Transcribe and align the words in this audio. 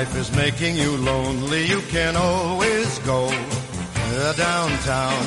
life 0.00 0.16
is 0.16 0.32
making 0.34 0.74
you 0.76 0.96
lonely, 1.12 1.62
you 1.66 1.80
can 1.96 2.16
always 2.16 2.88
go 3.00 3.28
uh, 3.28 4.32
downtown. 4.32 5.24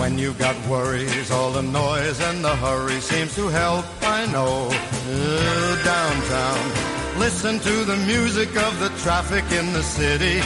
When 0.00 0.12
you've 0.16 0.38
got 0.38 0.54
worries, 0.68 1.28
all 1.32 1.50
the 1.50 1.66
noise 1.82 2.20
and 2.28 2.38
the 2.44 2.54
hurry 2.64 3.00
seems 3.00 3.34
to 3.34 3.48
help, 3.48 3.84
I 4.18 4.20
know. 4.34 4.54
Uh, 4.70 5.84
downtown. 5.92 6.62
Listen 7.18 7.54
to 7.68 7.74
the 7.90 7.98
music 8.12 8.50
of 8.66 8.72
the 8.78 8.90
traffic 9.04 9.46
in 9.60 9.66
the 9.72 9.82
city. 9.82 10.36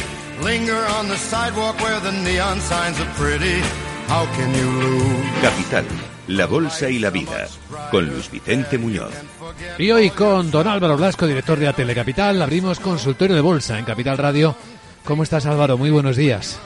Linger 0.40 0.82
on 0.96 1.08
the 1.08 1.20
sidewalk 1.30 1.76
where 1.84 2.00
the 2.00 2.12
neon 2.12 2.58
signs 2.60 2.98
are 2.98 3.12
pretty. 3.20 3.58
How 4.12 4.24
can 4.36 4.50
you 4.60 4.68
lose? 4.84 5.26
Capital, 5.46 5.86
la 6.28 6.46
bolsa 6.46 6.88
y 6.88 6.98
la 6.98 7.10
vida, 7.10 7.46
con 7.90 8.06
Luis 8.06 8.30
Vicente 8.30 8.78
Muñoz. 8.78 9.35
Y 9.78 9.90
hoy 9.90 10.10
con 10.10 10.50
don 10.50 10.66
Álvaro 10.66 10.96
Blasco, 10.96 11.26
director 11.26 11.58
de 11.58 11.72
Telecapital, 11.72 12.40
abrimos 12.40 12.80
consultorio 12.80 13.36
de 13.36 13.42
bolsa 13.42 13.78
en 13.78 13.84
Capital 13.84 14.18
Radio. 14.18 14.54
¿Cómo 15.04 15.22
estás 15.22 15.46
Álvaro? 15.46 15.76
Muy 15.76 15.90
buenos 15.90 16.16
días. 16.16 16.60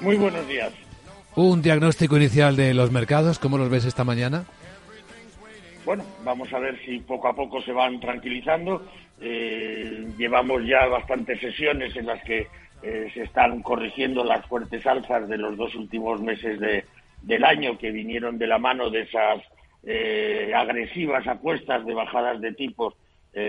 Muy 0.00 0.16
buenos 0.16 0.46
días. 0.48 0.72
Un 1.36 1.62
diagnóstico 1.62 2.16
inicial 2.16 2.56
de 2.56 2.74
los 2.74 2.90
mercados, 2.90 3.38
¿cómo 3.38 3.58
los 3.58 3.68
ves 3.68 3.84
esta 3.84 4.04
mañana? 4.04 4.44
Bueno, 5.84 6.04
vamos 6.24 6.52
a 6.52 6.58
ver 6.58 6.78
si 6.84 6.98
poco 7.00 7.28
a 7.28 7.34
poco 7.34 7.60
se 7.60 7.72
van 7.72 8.00
tranquilizando. 8.00 8.86
Eh, 9.20 10.06
llevamos 10.16 10.62
ya 10.66 10.86
bastantes 10.86 11.40
sesiones 11.40 11.94
en 11.96 12.06
las 12.06 12.22
que 12.24 12.46
eh, 12.82 13.10
se 13.12 13.22
están 13.22 13.62
corrigiendo 13.62 14.24
las 14.24 14.46
fuertes 14.46 14.86
alzas 14.86 15.28
de 15.28 15.38
los 15.38 15.56
dos 15.56 15.74
últimos 15.74 16.20
meses 16.20 16.58
de, 16.60 16.84
del 17.22 17.44
año 17.44 17.76
que 17.78 17.90
vinieron 17.90 18.38
de 18.38 18.46
la 18.46 18.58
mano 18.58 18.90
de 18.90 19.02
esas 19.02 19.40
eh, 19.86 20.52
agresivas 20.54 21.26
apuestas 21.26 21.84
de 21.84 21.94
bajadas 21.94 22.40
de 22.40 22.52
tipos 22.52 22.94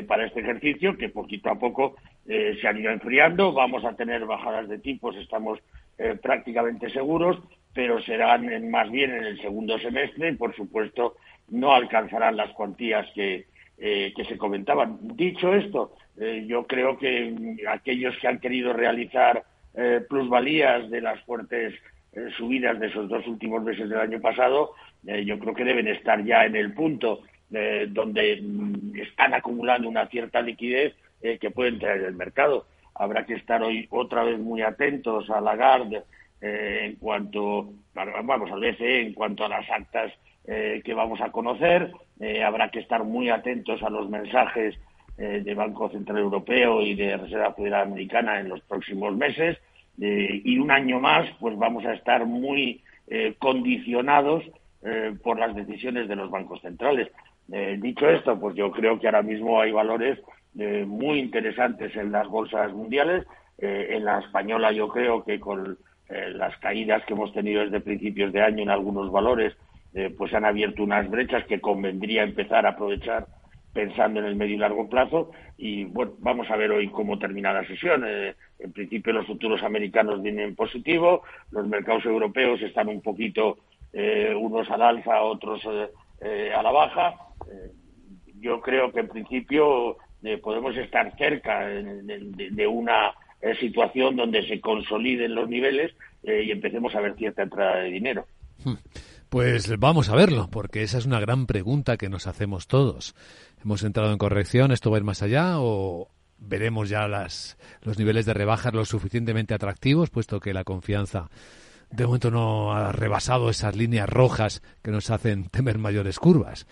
para 0.08 0.26
este 0.26 0.40
ejercicio 0.40 0.98
que 0.98 1.10
poquito 1.10 1.48
a 1.48 1.60
poco 1.60 1.96
se 2.26 2.68
han 2.68 2.80
ido 2.80 2.90
enfriando. 2.90 3.54
Vamos 3.54 3.86
a 3.86 3.96
tener 3.96 4.26
bajadas 4.26 4.68
de 4.68 4.80
tipos, 4.80 5.16
estamos 5.16 5.60
prácticamente 6.24 6.90
seguros, 6.90 7.38
pero 7.72 8.02
serán 8.02 8.72
más 8.72 8.90
bien 8.90 9.14
en 9.14 9.26
el 9.26 9.40
segundo 9.40 9.78
semestre 9.78 10.30
y, 10.30 10.36
por 10.36 10.56
supuesto, 10.56 11.18
no 11.50 11.74
alcanzarán 11.74 12.36
las 12.36 12.52
cuantías 12.54 13.06
que, 13.14 13.46
eh, 13.78 14.14
que 14.16 14.24
se 14.24 14.38
comentaban. 14.38 14.98
Dicho 15.02 15.54
esto, 15.54 15.92
eh, 16.18 16.46
yo 16.48 16.66
creo 16.66 16.98
que 16.98 17.58
aquellos 17.68 18.18
que 18.18 18.28
han 18.30 18.40
querido 18.40 18.72
realizar 18.72 19.44
eh, 19.74 20.02
plusvalías 20.08 20.90
de 20.90 21.02
las 21.02 21.22
fuertes 21.24 21.74
subidas 22.38 22.80
de 22.80 22.88
esos 22.88 23.10
dos 23.10 23.28
últimos 23.28 23.62
meses 23.62 23.90
del 23.90 24.00
año 24.00 24.22
pasado, 24.22 24.72
yo 25.26 25.40
creo 25.40 25.54
que 25.54 25.64
deben 25.64 25.88
estar 25.88 26.24
ya 26.24 26.46
en 26.46 26.56
el 26.56 26.74
punto 26.74 27.22
donde 27.90 28.42
mm, 28.42 29.00
están 29.00 29.34
acumulando 29.34 29.88
una 29.88 30.08
cierta 30.08 30.42
liquidez 30.42 30.96
que 31.22 31.52
pueden 31.52 31.80
traer 31.80 32.02
el 32.02 32.16
mercado. 32.16 32.66
Habrá 32.94 33.26
que 33.26 33.36
estar 33.36 33.62
hoy 33.64 33.88
otra 33.90 34.24
vez 34.24 34.40
muy 34.40 34.62
atentos 34.62 35.30
a 35.30 35.42
Lagarde 35.42 36.04
en 36.42 36.96
cuanto, 36.96 37.70
vamos, 37.94 38.52
al 38.52 38.60
BCE 38.60 39.02
en 39.02 39.14
cuanto 39.14 39.46
a 39.46 39.50
las 39.50 39.70
actas 39.70 40.12
eh, 40.48 40.84
que 40.86 40.94
vamos 40.94 41.20
a 41.22 41.32
conocer. 41.32 41.92
Eh, 42.20 42.44
habrá 42.44 42.70
que 42.70 42.80
estar 42.80 43.04
muy 43.04 43.30
atentos 43.30 43.82
a 43.82 43.90
los 43.90 44.08
mensajes 44.10 44.76
eh, 45.18 45.42
de 45.44 45.56
Banco 45.56 45.90
Central 45.90 46.20
Europeo 46.20 46.82
y 46.82 46.94
de 46.94 47.18
Reserva 47.18 47.54
Federal 47.54 47.88
Americana 47.88 48.40
en 48.40 48.50
los 48.50 48.62
próximos 48.62 49.16
meses. 49.16 49.58
y 49.98 50.58
un 50.60 50.70
año 50.72 51.00
más, 51.00 51.26
pues 51.40 51.58
vamos 51.58 51.86
a 51.86 51.94
estar 51.94 52.26
muy 52.26 52.82
condicionados 53.40 54.44
por 55.24 55.40
las 55.40 55.56
decisiones 55.56 56.08
de 56.08 56.16
los 56.16 56.30
bancos 56.30 56.62
centrales. 56.62 57.10
dicho 57.80 58.08
esto, 58.10 58.40
pues 58.40 58.56
yo 58.56 58.72
creo 58.72 59.00
que 59.00 59.08
ahora 59.08 59.24
mismo 59.24 59.60
hay 59.60 59.72
valores 59.72 60.20
muy 60.54 61.20
interesantes 61.20 61.96
en 61.96 62.12
las 62.12 62.28
bolsas 62.28 62.72
mundiales. 62.74 63.26
en 63.58 64.06
la 64.06 64.20
española 64.20 64.72
yo 64.72 64.88
creo 64.90 65.24
que 65.24 65.40
con 65.40 65.78
las 66.08 66.56
caídas 66.60 67.04
que 67.06 67.14
hemos 67.14 67.34
tenido 67.34 67.64
desde 67.64 67.80
principios 67.80 68.32
de 68.32 68.42
año 68.42 68.62
en 68.62 68.70
algunos 68.70 69.12
valores, 69.12 69.56
eh, 69.96 70.14
pues 70.16 70.34
han 70.34 70.44
abierto 70.44 70.84
unas 70.84 71.10
brechas 71.10 71.46
que 71.46 71.62
convendría 71.62 72.24
empezar 72.24 72.66
a 72.66 72.72
aprovechar 72.72 73.28
pensando 73.72 74.20
en 74.20 74.26
el 74.26 74.36
medio 74.36 74.56
y 74.56 74.58
largo 74.58 74.90
plazo 74.90 75.32
y 75.58 75.86
bueno, 75.86 76.12
vamos 76.20 76.52
a 76.52 76.58
ver 76.58 76.72
hoy 76.72 76.90
cómo 76.90 77.18
termina 77.18 77.54
la 77.54 77.66
sesión. 77.66 78.04
Eh, 78.06 78.36
en 78.60 78.74
principio 78.74 79.14
los 79.14 79.26
futuros 79.26 79.64
americanos 79.64 80.22
vienen 80.22 80.54
positivo, 80.54 81.24
los 81.52 81.66
mercados 81.68 82.06
europeos 82.06 82.62
están 82.62 82.90
un 82.90 83.00
poquito 83.02 83.58
eh, 83.96 84.36
unos 84.36 84.70
al 84.70 84.82
alza, 84.82 85.22
otros 85.22 85.62
a 85.66 86.62
la 86.62 86.72
baja. 86.72 87.16
yo 88.40 88.60
creo 88.62 88.92
que 88.92 89.00
en 89.00 89.08
principio 89.08 89.98
podemos 90.42 90.76
estar 90.76 91.16
cerca 91.18 91.66
de, 91.68 92.68
una 92.68 93.14
situación 93.60 94.16
donde 94.16 94.48
se 94.48 94.60
consoliden 94.60 95.36
los 95.36 95.48
niveles 95.48 95.94
y 96.24 96.52
empecemos 96.52 96.96
a 96.96 97.02
ver 97.02 97.16
cierta 97.16 97.44
entrada 97.44 97.78
de 97.78 97.92
dinero. 97.92 98.26
Hmm. 98.64 98.76
Pues 99.30 99.78
vamos 99.80 100.10
a 100.10 100.16
verlo, 100.16 100.50
porque 100.52 100.82
esa 100.84 100.98
es 100.98 101.06
una 101.06 101.20
gran 101.20 101.46
pregunta 101.46 101.98
que 101.98 102.10
nos 102.10 102.26
hacemos 102.26 102.68
todos. 102.68 103.16
¿Hemos 103.64 103.84
entrado 103.84 104.12
en 104.12 104.18
corrección? 104.18 104.72
¿Esto 104.72 104.92
va 104.92 104.98
a 104.98 105.00
ir 105.00 105.04
más 105.04 105.24
allá? 105.24 105.60
¿O 105.60 106.10
veremos 106.38 106.90
ya 106.90 107.08
las, 107.08 107.58
los 107.82 107.98
niveles 107.98 108.26
de 108.26 108.34
rebajas 108.34 108.74
lo 108.74 108.86
suficientemente 108.86 109.54
atractivos, 109.54 110.10
puesto 110.10 110.40
que 110.40 110.54
la 110.54 110.64
confianza 110.64 111.30
de 111.92 112.06
momento 112.06 112.32
no 112.32 112.74
ha 112.74 112.92
rebasado 112.92 113.50
esas 113.50 113.76
líneas 113.76 114.10
rojas 114.10 114.62
que 114.82 114.92
nos 114.92 115.10
hacen 115.10 115.50
temer 115.50 115.78
mayores 115.78 116.20
curvas? 116.20 116.66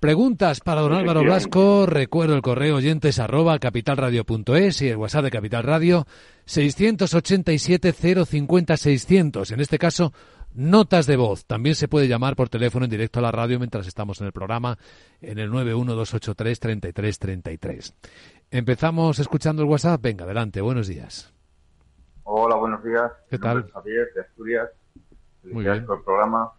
Preguntas 0.00 0.60
para 0.60 0.80
don 0.80 0.92
Álvaro 0.92 1.22
Blasco. 1.22 1.84
Recuerdo 1.84 2.36
el 2.36 2.42
correo 2.42 2.76
oyentes 2.76 3.18
arroba 3.18 3.58
capitalradio.es 3.58 4.82
y 4.82 4.88
el 4.88 4.96
WhatsApp 4.96 5.24
de 5.24 5.32
Capital 5.32 5.64
Radio 5.64 6.06
687 6.44 7.92
050 7.92 8.76
600. 8.76 9.50
En 9.50 9.60
este 9.60 9.76
caso, 9.76 10.12
notas 10.54 11.06
de 11.06 11.16
voz. 11.16 11.46
También 11.46 11.74
se 11.74 11.88
puede 11.88 12.06
llamar 12.06 12.36
por 12.36 12.48
teléfono 12.48 12.84
en 12.84 12.92
directo 12.92 13.18
a 13.18 13.22
la 13.22 13.32
radio 13.32 13.58
mientras 13.58 13.88
estamos 13.88 14.20
en 14.20 14.28
el 14.28 14.32
programa 14.32 14.78
en 15.20 15.40
el 15.40 15.50
912833333. 15.50 17.92
Empezamos 18.52 19.18
escuchando 19.18 19.62
el 19.62 19.68
WhatsApp. 19.68 20.00
Venga, 20.00 20.24
adelante. 20.24 20.60
Buenos 20.60 20.86
días. 20.86 21.34
Hola, 22.30 22.56
buenos 22.56 22.84
días. 22.84 23.10
¿Qué 23.30 23.38
tal? 23.38 23.70
Javier, 23.70 24.12
de 24.14 24.20
Asturias. 24.20 24.68
Muy 25.44 25.64
bien. 25.64 25.86
por 25.86 25.96
el 25.96 26.04
programa. 26.04 26.52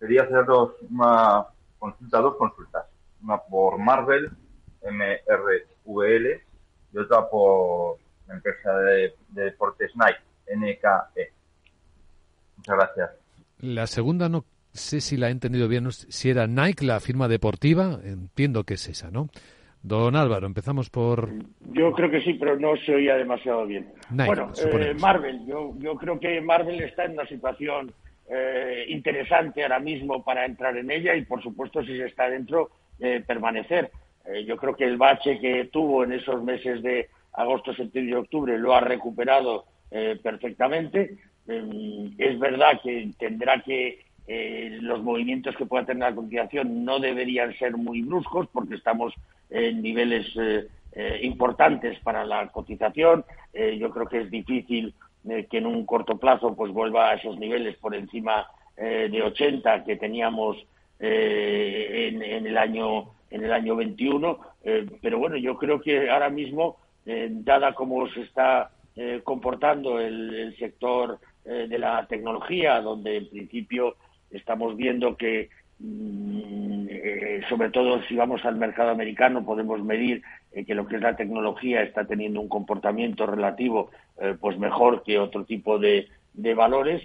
Quería 0.00 0.22
haceros 0.22 0.70
una 0.88 1.44
consulta, 1.78 2.20
dos 2.20 2.36
consultas. 2.36 2.86
Una 3.22 3.36
por 3.36 3.76
Marvel, 3.78 4.30
MRVL, 4.82 6.42
y 6.90 6.98
otra 6.98 7.28
por 7.28 7.98
la 8.26 8.34
empresa 8.36 8.72
de, 8.78 9.14
de 9.28 9.42
deportes 9.42 9.90
Nike, 9.94 10.56
NKE. 10.56 11.32
Muchas 12.56 12.74
gracias. 12.74 13.10
La 13.58 13.86
segunda 13.86 14.30
no 14.30 14.46
sé 14.72 15.02
si 15.02 15.18
la 15.18 15.28
he 15.28 15.32
entendido 15.32 15.68
bien, 15.68 15.92
si 15.92 16.30
era 16.30 16.46
Nike, 16.46 16.82
la 16.82 16.98
firma 17.00 17.28
deportiva, 17.28 18.00
entiendo 18.04 18.64
que 18.64 18.74
es 18.74 18.88
esa, 18.88 19.10
¿no? 19.10 19.28
Don 19.84 20.16
Álvaro, 20.16 20.46
empezamos 20.46 20.88
por... 20.88 21.30
Yo 21.72 21.92
creo 21.92 22.10
que 22.10 22.22
sí, 22.22 22.32
pero 22.40 22.58
no 22.58 22.74
se 22.78 22.94
oía 22.94 23.16
demasiado 23.16 23.66
bien. 23.66 23.92
bueno, 24.08 24.50
eh, 24.56 24.94
Marvel, 24.98 25.44
yo, 25.46 25.74
yo 25.78 25.96
creo 25.96 26.18
que 26.18 26.40
Marvel 26.40 26.80
está 26.80 27.04
en 27.04 27.12
una 27.12 27.26
situación 27.26 27.92
eh, 28.30 28.86
interesante 28.88 29.62
ahora 29.62 29.80
mismo 29.80 30.24
para 30.24 30.46
entrar 30.46 30.74
en 30.78 30.90
ella 30.90 31.14
y, 31.14 31.26
por 31.26 31.42
supuesto, 31.42 31.84
si 31.84 31.98
se 31.98 32.06
está 32.06 32.30
dentro, 32.30 32.70
eh, 32.98 33.22
permanecer. 33.26 33.90
yo 34.46 34.56
creo 34.56 34.74
que 34.74 34.84
el 34.84 34.96
bache 34.96 35.38
que 35.38 35.66
tuvo 35.66 36.04
en 36.04 36.12
esos 36.12 36.42
meses 36.42 36.82
de 36.82 37.10
agosto, 37.34 37.74
septiembre 37.74 38.12
y 38.12 38.14
octubre 38.14 38.58
lo 38.58 38.74
ha 38.74 38.80
recuperado 38.80 39.66
perfectamente. 40.22 41.18
Es 41.46 42.38
verdad 42.38 42.80
que 42.82 43.10
tendrá 43.18 43.60
que 43.60 44.04
eh, 44.26 44.78
los 44.80 45.02
movimientos 45.02 45.54
que 45.56 45.66
pueda 45.66 45.84
tener 45.84 46.04
a 46.04 46.14
continuación 46.14 46.84
no 46.84 46.98
deberían 46.98 47.52
ser 47.58 47.76
muy 47.76 48.00
bruscos 48.00 48.48
porque 48.50 48.76
estamos 48.76 49.12
en 49.54 49.82
niveles 49.82 50.26
eh, 50.36 50.66
eh, 50.92 51.20
importantes 51.22 51.98
para 52.00 52.24
la 52.24 52.48
cotización. 52.48 53.24
yo 53.78 53.90
creo 53.90 54.06
que 54.06 54.20
es 54.22 54.30
difícil 54.30 54.94
que 55.50 55.58
en 55.58 55.66
un 55.66 55.86
corto 55.86 56.18
plazo 56.18 56.54
pues 56.54 56.72
vuelva 56.72 57.10
a 57.10 57.14
esos 57.14 57.38
niveles 57.38 57.76
por 57.78 57.94
encima 57.94 58.46
de 58.76 59.22
80 59.22 59.84
que 59.84 59.96
teníamos 59.96 60.56
en, 60.98 62.46
el 62.46 62.58
año 62.58 63.12
en 63.30 63.44
el 63.44 63.52
año 63.52 63.76
21. 63.76 64.38
pero 65.00 65.18
bueno, 65.18 65.36
yo 65.36 65.56
creo 65.56 65.80
que 65.80 66.10
ahora 66.10 66.30
mismo, 66.30 66.76
dada 67.04 67.74
cómo 67.74 68.08
se 68.10 68.22
está 68.22 68.70
comportando 69.24 70.00
el 70.00 70.54
sector 70.58 71.18
eh, 71.46 71.66
de 71.68 71.78
la 71.78 72.06
tecnología, 72.06 72.80
donde 72.80 73.18
en 73.18 73.28
principio 73.28 73.96
estamos 74.30 74.78
viendo 74.78 75.14
que, 75.14 75.40
eh, 75.40 75.48
sobre 77.48 77.70
todo 77.70 78.02
si 78.04 78.16
vamos 78.16 78.44
al 78.44 78.56
mercado 78.56 78.90
americano, 78.90 79.44
podemos 79.44 79.82
medir 79.82 80.22
eh, 80.52 80.64
que 80.64 80.74
lo 80.74 80.86
que 80.86 80.96
es 80.96 81.02
la 81.02 81.16
tecnología 81.16 81.82
está 81.82 82.06
teniendo 82.06 82.40
un 82.40 82.48
comportamiento 82.48 83.26
relativo 83.26 83.90
pues 84.40 84.56
mejor 84.58 85.02
que 85.02 85.18
otro 85.18 85.44
tipo 85.44 85.78
de, 85.80 86.06
de 86.32 86.54
valores. 86.54 87.02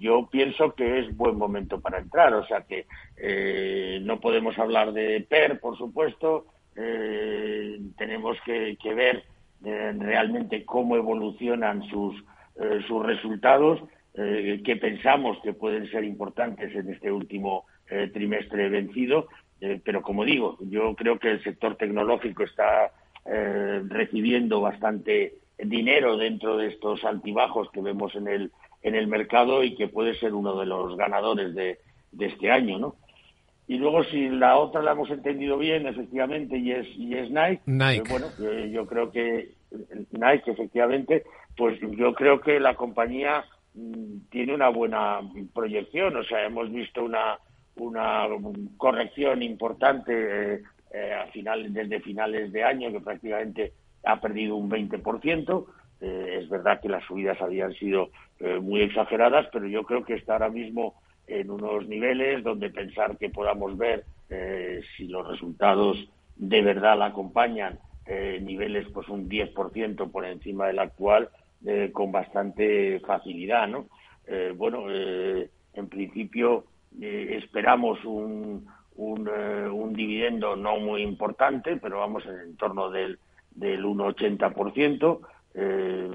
yo 0.00 0.28
pienso 0.28 0.74
que 0.74 0.98
es 0.98 1.16
buen 1.16 1.36
momento 1.36 1.80
para 1.80 2.00
entrar, 2.00 2.34
o 2.34 2.44
sea 2.46 2.62
que 2.62 2.86
no 4.02 4.18
podemos 4.18 4.58
hablar 4.58 4.92
de 4.92 5.24
PER, 5.28 5.60
por 5.60 5.78
supuesto, 5.78 6.46
tenemos 6.74 8.36
que, 8.44 8.76
ver 8.92 9.22
realmente 9.62 10.64
cómo 10.64 10.96
evolucionan 10.96 11.84
sus, 11.84 12.24
sus 12.88 13.06
resultados, 13.06 13.80
que 14.14 14.76
pensamos 14.80 15.38
que 15.42 15.52
pueden 15.52 15.88
ser 15.90 16.04
importantes 16.04 16.74
en 16.74 16.92
este 16.92 17.10
último 17.12 17.64
trimestre 18.12 18.68
vencido, 18.68 19.28
pero 19.84 20.02
como 20.02 20.24
digo, 20.24 20.58
yo 20.60 20.94
creo 20.94 21.18
que 21.18 21.30
el 21.30 21.42
sector 21.42 21.76
tecnológico 21.76 22.42
está 22.42 22.90
recibiendo 23.24 24.60
bastante 24.60 25.34
dinero 25.58 26.16
dentro 26.16 26.56
de 26.56 26.68
estos 26.68 27.04
altibajos 27.04 27.70
que 27.70 27.80
vemos 27.80 28.14
en 28.14 28.28
el, 28.28 28.50
en 28.82 28.94
el 28.94 29.06
mercado 29.06 29.62
y 29.62 29.74
que 29.74 29.88
puede 29.88 30.14
ser 30.14 30.34
uno 30.34 30.58
de 30.58 30.66
los 30.66 30.96
ganadores 30.96 31.54
de, 31.54 31.78
de 32.12 32.26
este 32.26 32.50
año, 32.50 32.78
¿no? 32.78 32.96
Y 33.68 33.78
luego, 33.78 34.02
si 34.02 34.28
la 34.28 34.58
otra 34.58 34.82
la 34.82 34.92
hemos 34.92 35.10
entendido 35.10 35.56
bien, 35.56 35.86
efectivamente, 35.86 36.58
y 36.58 36.72
es, 36.72 36.88
y 36.96 37.14
es 37.14 37.30
Nike, 37.30 37.62
Nike. 37.66 37.98
Eh, 37.98 38.02
bueno, 38.10 38.26
eh, 38.42 38.68
yo 38.72 38.84
creo 38.84 39.12
que 39.12 39.52
Nike, 40.10 40.50
efectivamente, 40.50 41.22
pues 41.56 41.78
yo 41.96 42.12
creo 42.14 42.40
que 42.40 42.58
la 42.58 42.74
compañía 42.74 43.44
tiene 44.30 44.54
una 44.54 44.68
buena 44.68 45.20
proyección. 45.54 46.16
O 46.16 46.24
sea, 46.24 46.44
hemos 46.44 46.70
visto 46.72 47.04
una, 47.04 47.38
una 47.76 48.26
corrección 48.76 49.42
importante 49.42 50.62
eh, 50.92 51.14
a 51.14 51.26
finales, 51.28 51.72
desde 51.72 52.00
finales 52.00 52.52
de 52.52 52.64
año, 52.64 52.90
que 52.92 53.00
prácticamente 53.00 53.72
ha 54.04 54.20
perdido 54.20 54.56
un 54.56 54.70
20%. 54.70 55.66
Eh, 56.00 56.38
es 56.40 56.48
verdad 56.48 56.80
que 56.80 56.88
las 56.88 57.04
subidas 57.04 57.40
habían 57.40 57.74
sido 57.74 58.10
eh, 58.38 58.58
muy 58.58 58.80
exageradas, 58.80 59.46
pero 59.52 59.66
yo 59.66 59.82
creo 59.84 60.04
que 60.04 60.14
está 60.14 60.34
ahora 60.34 60.48
mismo 60.48 60.94
en 61.26 61.50
unos 61.50 61.86
niveles 61.86 62.42
donde 62.42 62.70
pensar 62.70 63.16
que 63.18 63.28
podamos 63.28 63.76
ver 63.76 64.04
eh, 64.30 64.80
si 64.96 65.06
los 65.08 65.26
resultados 65.28 66.08
de 66.36 66.62
verdad 66.62 66.98
la 66.98 67.06
acompañan, 67.06 67.78
niveles 68.42 68.88
pues 68.92 69.08
un 69.08 69.28
10% 69.28 70.10
por 70.10 70.24
encima 70.24 70.66
del 70.66 70.80
actual, 70.80 71.28
con 71.92 72.10
bastante 72.10 73.00
facilidad, 73.00 73.68
¿no? 73.68 73.86
bueno, 74.56 74.86
en 74.90 75.88
principio 75.88 76.64
esperamos 77.00 78.04
un, 78.04 78.66
un, 78.96 79.92
dividendo 79.92 80.56
no 80.56 80.78
muy 80.78 81.02
importante, 81.02 81.76
pero 81.76 81.98
vamos 81.98 82.24
en 82.26 82.56
torno 82.56 82.90
del 82.90 83.18
del 83.54 83.84
1,80%. 83.84 85.20
Eh, 85.54 86.10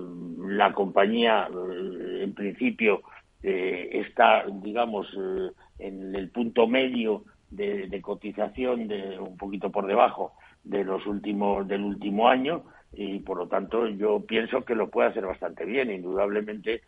la 0.48 0.74
compañía, 0.74 1.48
eh, 1.50 2.24
en 2.24 2.34
principio, 2.34 3.02
eh, 3.44 3.90
está, 3.92 4.46
digamos, 4.48 5.08
eh, 5.18 5.52
en 5.80 6.16
el 6.16 6.30
punto 6.30 6.68
medio 6.68 7.24
de, 7.52 8.02
cotización, 8.02 8.88
de 8.88 9.20
un 9.20 9.38
poquito 9.38 9.72
por 9.72 9.86
debajo 9.88 10.34
de 10.64 10.84
los 10.84 11.06
últimos 11.06 11.68
del 11.68 11.84
último 11.84 12.28
año, 12.28 12.64
y 12.96 13.20
por 13.20 13.38
lo 13.38 13.48
tanto 13.48 13.88
yo 13.88 14.22
pienso 14.22 14.64
que 14.64 14.76
lo 14.76 14.90
puede 14.90 15.10
hacer 15.10 15.26
bastante 15.26 15.66
bien. 15.66 15.92
Indudablemente 15.92 16.82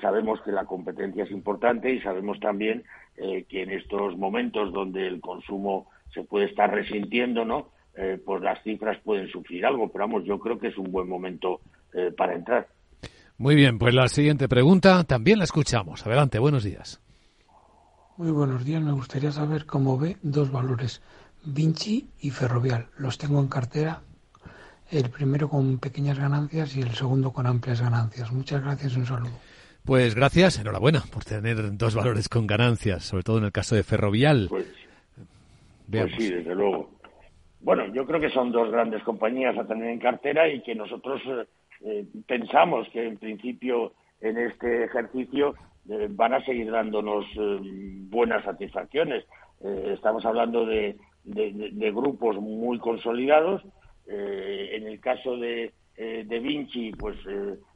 sabemos 0.00 0.40
que 0.42 0.52
la 0.52 0.64
competencia 0.64 1.24
es 1.24 1.30
importante 1.30 1.90
y 1.90 2.00
sabemos 2.00 2.38
también 2.40 2.84
que 3.16 3.62
en 3.62 3.70
estos 3.70 4.16
momentos 4.16 4.72
donde 4.72 5.06
el 5.06 5.20
consumo 5.20 5.88
se 6.14 6.24
puede 6.24 6.46
estar 6.46 6.72
resintiendo, 6.72 7.44
¿no? 7.44 7.68
Eh, 7.96 8.20
pues 8.24 8.42
las 8.42 8.62
cifras 8.62 8.98
pueden 9.02 9.28
sufrir 9.28 9.64
algo, 9.64 9.88
pero 9.88 10.04
vamos, 10.04 10.24
yo 10.24 10.38
creo 10.38 10.58
que 10.58 10.68
es 10.68 10.76
un 10.76 10.92
buen 10.92 11.08
momento 11.08 11.60
eh, 11.94 12.12
para 12.16 12.34
entrar. 12.34 12.68
Muy 13.38 13.54
bien, 13.54 13.78
pues 13.78 13.94
la 13.94 14.08
siguiente 14.08 14.48
pregunta 14.48 15.04
también 15.04 15.38
la 15.38 15.44
escuchamos. 15.44 16.06
Adelante, 16.06 16.38
buenos 16.38 16.62
días. 16.62 17.00
Muy 18.18 18.30
buenos 18.30 18.64
días, 18.64 18.82
me 18.82 18.92
gustaría 18.92 19.32
saber 19.32 19.66
cómo 19.66 19.98
ve 19.98 20.16
dos 20.22 20.50
valores, 20.50 21.02
Vinci 21.44 22.08
y 22.20 22.30
Ferrovial. 22.30 22.86
Los 22.98 23.18
tengo 23.18 23.40
en 23.40 23.48
cartera, 23.48 24.02
el 24.90 25.10
primero 25.10 25.48
con 25.48 25.78
pequeñas 25.78 26.18
ganancias 26.18 26.76
y 26.76 26.82
el 26.82 26.90
segundo 26.90 27.32
con 27.32 27.46
amplias 27.46 27.80
ganancias. 27.80 28.32
Muchas 28.32 28.62
gracias 28.62 28.94
y 28.94 28.98
un 28.98 29.06
saludo. 29.06 29.32
Pues 29.84 30.16
gracias, 30.16 30.58
enhorabuena 30.58 31.04
por 31.12 31.24
tener 31.24 31.76
dos 31.76 31.94
valores 31.94 32.28
con 32.28 32.46
ganancias, 32.46 33.04
sobre 33.04 33.22
todo 33.22 33.38
en 33.38 33.44
el 33.44 33.52
caso 33.52 33.76
de 33.76 33.84
Ferrovial. 33.84 34.48
Pues, 34.48 34.66
pues 35.88 36.12
sí, 36.18 36.30
desde 36.30 36.54
luego. 36.54 36.90
Bueno, 37.60 37.86
yo 37.92 38.06
creo 38.06 38.20
que 38.20 38.30
son 38.30 38.52
dos 38.52 38.70
grandes 38.70 39.02
compañías 39.02 39.58
a 39.58 39.66
tener 39.66 39.90
en 39.90 39.98
cartera 39.98 40.48
y 40.48 40.60
que 40.62 40.74
nosotros 40.74 41.20
eh, 41.26 41.46
eh, 41.84 42.04
pensamos 42.26 42.88
que 42.92 43.06
en 43.06 43.16
principio 43.16 43.92
en 44.20 44.38
este 44.38 44.84
ejercicio 44.84 45.54
eh, 45.88 46.06
van 46.10 46.34
a 46.34 46.44
seguir 46.44 46.70
dándonos 46.70 47.24
buenas 48.08 48.44
satisfacciones. 48.44 49.24
estamos 49.60 50.24
hablando 50.24 50.64
de, 50.64 50.96
grupos 51.92 52.36
muy 52.36 52.78
consolidados. 52.78 53.62
En 54.08 54.86
el 54.86 55.00
caso 55.00 55.36
de, 55.36 55.72
de 55.96 56.38
Vinci, 56.40 56.92
pues 56.92 57.16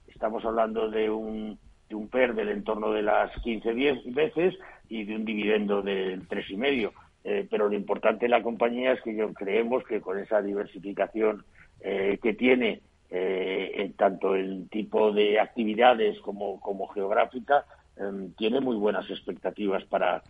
estamos 0.07 0.45
hablando 0.45 0.89
de 0.91 1.11
un, 1.11 1.59
de 1.89 1.95
un 1.95 2.09
PER 2.09 2.35
del 2.35 2.51
entorno 2.51 2.93
de 2.93 3.03
las 3.03 3.37
15 3.41 3.73
veces 4.07 4.55
y 4.89 5.05
de 5.05 5.17
un 5.17 5.25
dividendo 5.25 5.83
del 5.83 6.29
3,5 6.29 6.93
eh, 7.23 7.47
pero 7.51 7.69
lo 7.69 7.75
importante 7.75 8.25
de 8.25 8.31
la 8.31 8.43
compañía 8.43 8.93
es 8.93 9.03
que 9.03 9.15
yo 9.15 9.33
creemos 9.35 9.85
que 9.85 10.01
con 10.01 10.19
esa 10.19 10.41
diversificación 10.41 11.45
eh, 11.81 12.19
que 12.23 12.33
tiene, 12.35 12.81
eh, 13.11 13.73
en 13.75 13.93
tanto 13.95 14.35
el 14.35 14.69
tipo 14.71 15.13
de 15.13 15.39
actividades 15.39 16.19
como, 16.21 16.61
como 16.61 16.89
geográfica, 16.89 17.67
em, 17.97 18.33
tiene 18.35 18.61
muy 18.61 18.77
buenas 18.77 19.09
expectativas 19.11 19.85
para, 19.85 20.23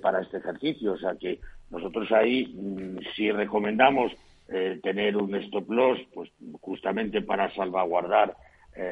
para 0.00 0.22
este 0.22 0.38
ejercicio. 0.38 0.94
O 0.94 0.98
sea 0.98 1.14
que 1.14 1.38
nosotros 1.70 2.10
ahí 2.10 2.46
mm, 2.46 2.98
sí 3.14 3.30
recomendamos 4.48 4.82
tener 4.82 5.16
un 5.16 5.34
stop 5.36 5.70
loss, 5.70 5.98
pues 6.14 6.30
justamente 6.60 7.22
para 7.22 7.54
salvaguardar 7.54 8.36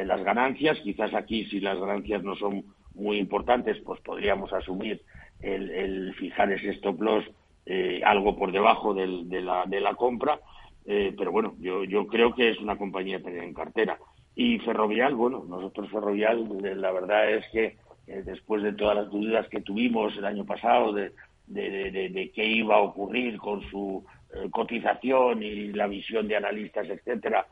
las 0.04 0.22
ganancias. 0.22 0.78
Quizás 0.80 1.12
aquí, 1.14 1.44
si 1.46 1.60
las 1.60 1.78
ganancias 1.78 2.22
no 2.22 2.34
son 2.36 2.64
muy 2.94 3.18
importantes, 3.18 3.78
pues 3.84 4.00
podríamos 4.00 4.52
asumir 4.52 5.02
el, 5.40 5.70
el 5.70 6.14
fijar 6.14 6.52
ese 6.52 6.70
stop 6.70 7.00
loss 7.00 7.24
eh, 7.66 8.00
algo 8.04 8.36
por 8.36 8.52
debajo 8.52 8.94
del, 8.94 9.28
de, 9.28 9.42
la, 9.42 9.64
de 9.66 9.80
la 9.80 9.94
compra, 9.94 10.40
eh, 10.86 11.14
pero 11.16 11.30
bueno, 11.30 11.54
yo, 11.60 11.84
yo 11.84 12.06
creo 12.06 12.34
que 12.34 12.50
es 12.50 12.58
una 12.58 12.76
compañía 12.76 13.22
tener 13.22 13.44
en 13.44 13.54
cartera. 13.54 13.98
Y 14.34 14.58
Ferrovial, 14.60 15.14
bueno, 15.14 15.44
nosotros 15.46 15.90
Ferrovial, 15.90 16.48
eh, 16.64 16.74
la 16.74 16.90
verdad 16.90 17.30
es 17.30 17.44
que 17.52 17.76
después 18.24 18.62
de 18.64 18.72
todas 18.72 18.96
las 18.96 19.10
dudas 19.10 19.46
que 19.48 19.60
tuvimos 19.60 20.16
el 20.16 20.24
año 20.24 20.44
pasado 20.44 20.92
de, 20.92 21.12
de, 21.46 22.10
de, 22.10 22.32
qué 22.34 22.44
iba 22.44 22.74
a 22.74 22.80
ocurrir 22.80 23.38
con 23.38 23.62
su 23.70 24.04
cotización 24.50 25.42
y 25.42 25.72
la 25.72 25.86
visión 25.86 26.28
de 26.28 26.36
analistas, 26.36 26.88
etcétera, 26.88 27.46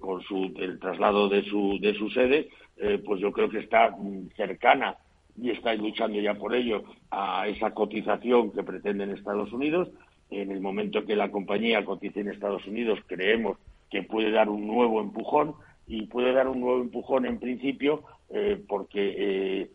con 0.00 0.22
su, 0.22 0.52
el 0.56 0.78
traslado 0.78 1.28
de 1.28 1.42
su, 1.44 1.78
de 1.80 1.94
su 1.94 2.10
sede, 2.10 2.48
pues 3.04 3.20
yo 3.20 3.32
creo 3.32 3.48
que 3.48 3.58
está 3.58 3.90
mm, 3.90 4.28
cercana 4.36 4.96
y 5.40 5.50
estáis 5.50 5.80
luchando 5.80 6.20
ya 6.20 6.34
por 6.34 6.54
ello 6.54 6.82
a 7.10 7.46
esa 7.48 7.72
cotización 7.72 8.52
que 8.52 8.62
pretenden 8.62 9.10
Estados 9.10 9.52
Unidos. 9.52 9.88
En 10.30 10.50
el 10.50 10.60
momento 10.60 11.04
que 11.04 11.16
la 11.16 11.30
compañía 11.30 11.84
cotice 11.84 12.20
en 12.20 12.30
Estados 12.30 12.66
Unidos, 12.66 12.98
creemos 13.06 13.58
que 13.90 14.02
puede 14.02 14.30
dar 14.30 14.48
un 14.48 14.66
nuevo 14.66 15.00
empujón 15.00 15.54
y 15.86 16.06
puede 16.06 16.32
dar 16.32 16.48
un 16.48 16.60
nuevo 16.60 16.80
empujón 16.80 17.26
en 17.26 17.38
principio 17.38 18.02
eh, 18.30 18.62
porque 18.66 19.14
eh, 19.16 19.70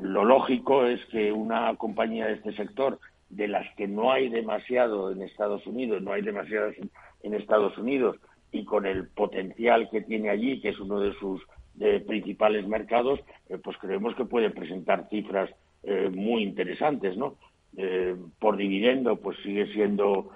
lo 0.00 0.24
lógico 0.24 0.86
es 0.86 1.04
que 1.06 1.30
una 1.32 1.74
compañía 1.76 2.26
de 2.26 2.34
este 2.34 2.52
sector, 2.54 2.98
de 3.28 3.48
las 3.48 3.66
que 3.76 3.88
no 3.88 4.12
hay 4.12 4.28
demasiado 4.28 5.10
en 5.10 5.22
Estados 5.22 5.66
Unidos, 5.66 6.02
no 6.02 6.12
hay 6.12 6.22
demasiadas 6.22 6.74
en 7.22 7.34
Estados 7.34 7.76
Unidos, 7.78 8.16
y 8.52 8.64
con 8.64 8.86
el 8.86 9.08
potencial 9.08 9.88
que 9.90 10.02
tiene 10.02 10.30
allí, 10.30 10.60
que 10.60 10.70
es 10.70 10.80
uno 10.80 11.00
de 11.00 11.12
sus 11.14 11.42
de 11.76 12.00
principales 12.00 12.66
mercados, 12.66 13.20
eh, 13.48 13.58
pues 13.62 13.76
creemos 13.78 14.14
que 14.14 14.24
puede 14.24 14.50
presentar 14.50 15.08
cifras 15.10 15.50
eh, 15.82 16.10
muy 16.12 16.42
interesantes, 16.42 17.16
¿no? 17.16 17.36
Eh, 17.76 18.16
por 18.38 18.56
dividendo, 18.56 19.16
pues 19.16 19.36
sigue 19.42 19.66
siendo 19.72 20.30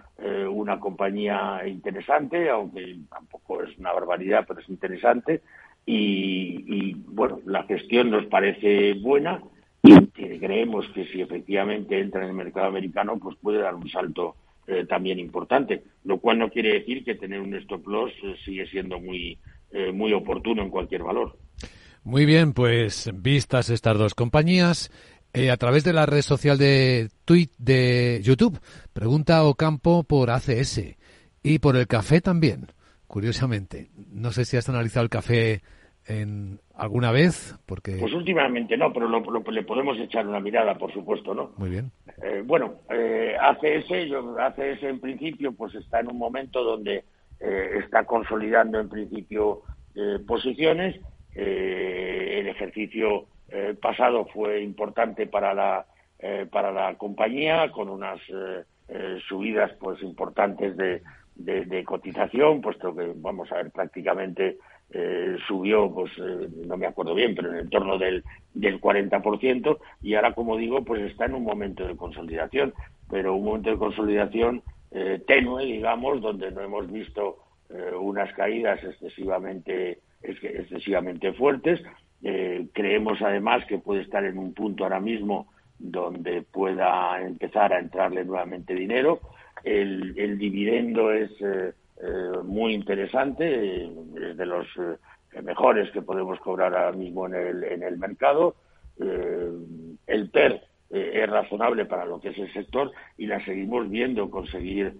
una 0.51 0.79
compañía 0.79 1.63
interesante, 1.67 2.51
aunque 2.51 2.99
tampoco 3.09 3.63
es 3.63 3.79
una 3.79 3.91
barbaridad, 3.91 4.45
pero 4.47 4.61
es 4.61 4.69
interesante. 4.69 5.41
Y, 5.87 6.93
bueno, 7.07 7.41
la 7.47 7.63
gestión 7.63 8.11
nos 8.11 8.27
parece 8.27 8.93
buena 9.01 9.41
y 9.83 10.39
creemos 10.39 10.87
que 10.95 11.07
si 11.07 11.21
efectivamente 11.21 11.99
entra 11.99 12.23
en 12.23 12.29
el 12.29 12.35
mercado 12.35 12.67
americano, 12.67 13.19
pues 13.19 13.37
puede 13.41 13.61
dar 13.61 13.75
un 13.75 13.89
salto 13.89 14.37
también 14.89 15.19
importante, 15.19 15.83
lo 16.05 16.19
cual 16.19 16.39
no 16.39 16.49
quiere 16.49 16.75
decir 16.75 17.03
que 17.03 17.17
tener 17.17 17.41
un 17.41 17.55
stop 17.57 17.89
loss 17.89 18.13
sigue 18.45 18.69
siendo 18.69 19.01
muy 19.01 19.37
eh, 19.73 19.93
muy 19.93 20.13
oportuno 20.13 20.63
en 20.63 20.71
cualquier 20.71 21.05
valor. 21.05 21.39
Muy 22.03 22.27
bien, 22.27 22.55
pues 22.55 23.09
vistas 23.15 23.71
estas 23.71 23.97
dos 23.97 24.15
compañías, 24.15 24.91
eh, 25.33 25.53
a 25.53 25.57
través 25.59 25.85
de 25.85 25.93
la 25.93 26.07
red 26.07 26.23
social 26.23 26.59
de 26.59 27.09
Tweet 27.25 27.51
de 27.59 28.21
YouTube, 28.21 28.59
pregunta 28.93 29.45
Ocampo 29.45 30.03
por 30.03 30.31
ACS 30.31 30.97
y 31.45 31.61
por 31.61 31.77
el 31.77 31.87
café 31.87 32.21
también, 32.21 32.73
curiosamente. 33.07 33.91
No 34.11 34.33
sé 34.33 34.45
si 34.45 34.57
has 34.57 34.69
analizado 34.69 35.05
el 35.05 35.11
café 35.11 35.63
en 36.11 36.61
alguna 36.75 37.13
vez? 37.13 37.57
Porque... 37.67 37.97
Pues 38.01 38.13
últimamente 38.13 38.77
no, 38.77 38.93
pero 38.93 39.09
le 39.51 39.63
podemos 39.63 39.99
echar 39.99 40.27
una 40.27 40.41
mirada, 40.41 40.77
por 40.77 40.93
supuesto, 40.93 41.35
¿no? 41.35 41.53
Muy 41.57 41.71
bien. 41.71 41.91
Eh, 42.23 42.43
bueno, 42.45 42.75
eh, 42.91 43.37
ACS, 43.41 44.09
yo, 44.09 44.39
ACS 44.39 44.83
en 44.83 45.01
principio, 45.01 45.53
pues 45.53 45.75
está 45.75 46.01
en 46.01 46.09
un 46.09 46.19
momento 46.19 46.65
donde 46.65 47.05
eh, 47.39 47.71
está 47.85 48.05
consolidando 48.05 48.81
en 48.81 48.89
principio 48.89 49.63
eh, 49.95 50.19
posiciones. 50.27 51.01
el 51.35 52.49
ejercicio 52.49 53.27
pasado 53.81 54.27
fue 54.33 54.63
importante 54.63 55.27
para 55.27 55.55
la 55.55 55.87
para 56.51 56.71
la 56.73 56.97
compañía 56.97 57.71
con 57.71 57.89
unas 57.89 58.21
subidas 59.29 59.73
pues 59.81 60.03
importantes 60.03 60.77
de, 60.77 61.03
de, 61.37 61.85
cotización, 61.85 62.61
puesto 62.61 62.95
que 62.95 63.13
vamos 63.17 63.51
a 63.53 63.57
ver 63.57 63.71
prácticamente 63.71 64.59
eh, 64.93 65.37
subió, 65.47 65.89
pues 65.93 66.11
eh, 66.19 66.49
no 66.67 66.77
me 66.77 66.87
acuerdo 66.87 67.15
bien, 67.15 67.37
pero 67.37 67.51
en 67.51 67.59
el 67.59 67.71
torno 67.71 67.97
del, 67.97 68.25
del 68.55 68.81
40%, 68.81 69.79
y 70.03 70.15
ahora, 70.15 70.35
como 70.35 70.57
digo, 70.57 70.85
pues 70.85 71.03
está 71.03 71.27
en 71.27 71.35
un 71.35 71.45
momento 71.45 71.87
de 71.87 71.95
consolidación, 71.95 72.75
pero 73.09 73.37
un 73.37 73.45
momento 73.45 73.71
de 73.71 73.77
consolidación 73.77 74.63
eh, 74.91 75.23
tenue, 75.29 75.65
digamos, 75.65 76.21
donde 76.21 76.51
no 76.51 76.63
hemos 76.63 76.91
visto 76.91 77.39
unas 78.01 78.33
caídas 78.33 78.83
excesivamente, 78.83 80.01
excesivamente 80.23 81.33
fuertes. 81.35 81.81
creemos, 82.73 83.23
además, 83.23 83.65
que 83.67 83.79
puede 83.79 84.03
estar 84.03 84.25
en 84.25 84.39
un 84.39 84.53
punto 84.55 84.83
ahora 84.83 84.99
mismo 84.99 85.47
donde 85.79 86.43
pueda 86.43 87.23
empezar 87.23 87.73
a 87.73 87.79
entrarle 87.79 88.25
nuevamente 88.25 88.75
dinero. 88.75 89.21
El 89.63 90.37
dividendo 90.37 91.13
es 91.13 91.31
eh, 92.03 92.39
muy 92.45 92.73
interesante, 92.73 93.85
es 93.85 94.37
de 94.37 94.47
los 94.47 94.67
eh, 94.79 95.43
mejores 95.43 95.91
que 95.91 96.01
podemos 96.01 96.41
cobrar 96.41 96.75
ahora 96.75 96.97
mismo 96.97 97.27
en 97.27 97.35
el, 97.35 97.65
en 97.65 97.83
el 97.83 97.99
mercado. 97.99 98.57
Eh, 98.99 99.51
el 100.07 100.31
PER 100.31 100.63
es 100.89 101.31
razonable 101.31 101.85
para 101.85 102.05
lo 102.05 102.21
que 102.21 102.31
es 102.31 102.39
el 102.39 102.53
sector 102.53 102.91
y 103.17 103.27
la 103.27 103.45
seguimos 103.45 103.89
viendo 103.89 104.29
conseguir 104.29 104.97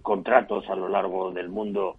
contratos 0.00 0.66
a 0.70 0.74
lo 0.74 0.88
largo 0.88 1.30
del 1.30 1.50
mundo 1.50 1.98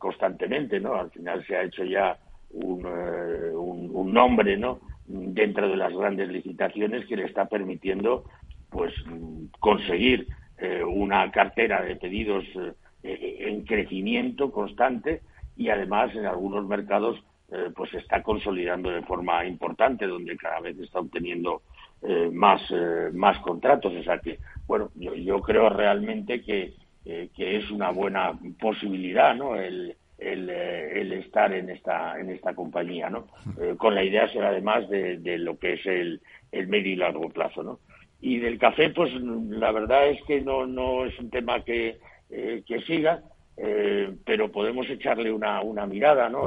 constantemente, 0.00 0.80
¿no? 0.80 0.94
Al 0.94 1.10
final 1.10 1.46
se 1.46 1.54
ha 1.54 1.62
hecho 1.62 1.84
ya 1.84 2.18
un, 2.50 2.84
un, 2.84 4.12
nombre, 4.12 4.56
¿no? 4.56 4.80
Dentro 5.06 5.68
de 5.68 5.76
las 5.76 5.92
grandes 5.92 6.28
licitaciones 6.28 7.06
que 7.06 7.14
le 7.14 7.26
está 7.26 7.44
permitiendo, 7.44 8.24
pues, 8.68 8.92
conseguir 9.60 10.26
una 10.84 11.30
cartera 11.30 11.82
de 11.82 11.94
pedidos 11.94 12.44
eh, 12.56 12.72
en 13.52 13.64
crecimiento 13.64 14.50
constante 14.50 15.22
y 15.56 15.68
además 15.68 16.14
en 16.14 16.26
algunos 16.26 16.66
mercados 16.66 17.22
eh, 17.50 17.70
pues 17.76 17.90
se 17.90 17.98
está 17.98 18.22
consolidando 18.22 18.90
de 18.90 19.02
forma 19.02 19.44
importante 19.44 20.06
donde 20.06 20.36
cada 20.36 20.60
vez 20.60 20.78
está 20.78 21.00
obteniendo 21.00 21.62
eh, 22.02 22.30
más 22.32 22.62
más 23.12 23.38
contratos. 23.40 23.92
O 23.94 24.02
sea 24.02 24.18
que 24.18 24.38
bueno 24.66 24.90
yo, 24.94 25.14
yo 25.14 25.40
creo 25.40 25.68
realmente 25.68 26.42
que, 26.42 26.74
que 27.04 27.56
es 27.56 27.70
una 27.70 27.90
buena 27.90 28.32
posibilidad 28.60 29.34
no 29.34 29.56
el, 29.56 29.96
el, 30.18 30.48
el, 30.48 31.12
estar 31.12 31.52
en 31.52 31.68
esta 31.68 32.18
en 32.18 32.30
esta 32.30 32.54
compañía 32.54 33.10
no 33.10 33.26
con 33.76 33.96
la 33.96 34.04
idea 34.04 34.28
ser 34.28 34.44
además 34.44 34.88
de, 34.88 35.18
de 35.18 35.36
lo 35.38 35.58
que 35.58 35.72
es 35.72 35.84
el, 35.84 36.20
el 36.52 36.68
medio 36.68 36.92
y 36.92 36.96
largo 36.96 37.28
plazo 37.28 37.64
no 37.64 37.80
y 38.20 38.38
del 38.38 38.56
café 38.56 38.90
pues 38.90 39.12
la 39.14 39.72
verdad 39.72 40.06
es 40.10 40.22
que 40.28 40.40
no 40.42 40.64
no 40.64 41.04
es 41.04 41.18
un 41.18 41.28
tema 41.28 41.64
que 41.64 41.98
eh, 42.34 42.62
que 42.66 42.80
siga, 42.82 43.22
eh, 43.56 44.14
pero 44.24 44.50
podemos 44.50 44.88
echarle 44.88 45.32
una, 45.32 45.60
una 45.62 45.86
mirada, 45.86 46.28
¿no? 46.28 46.46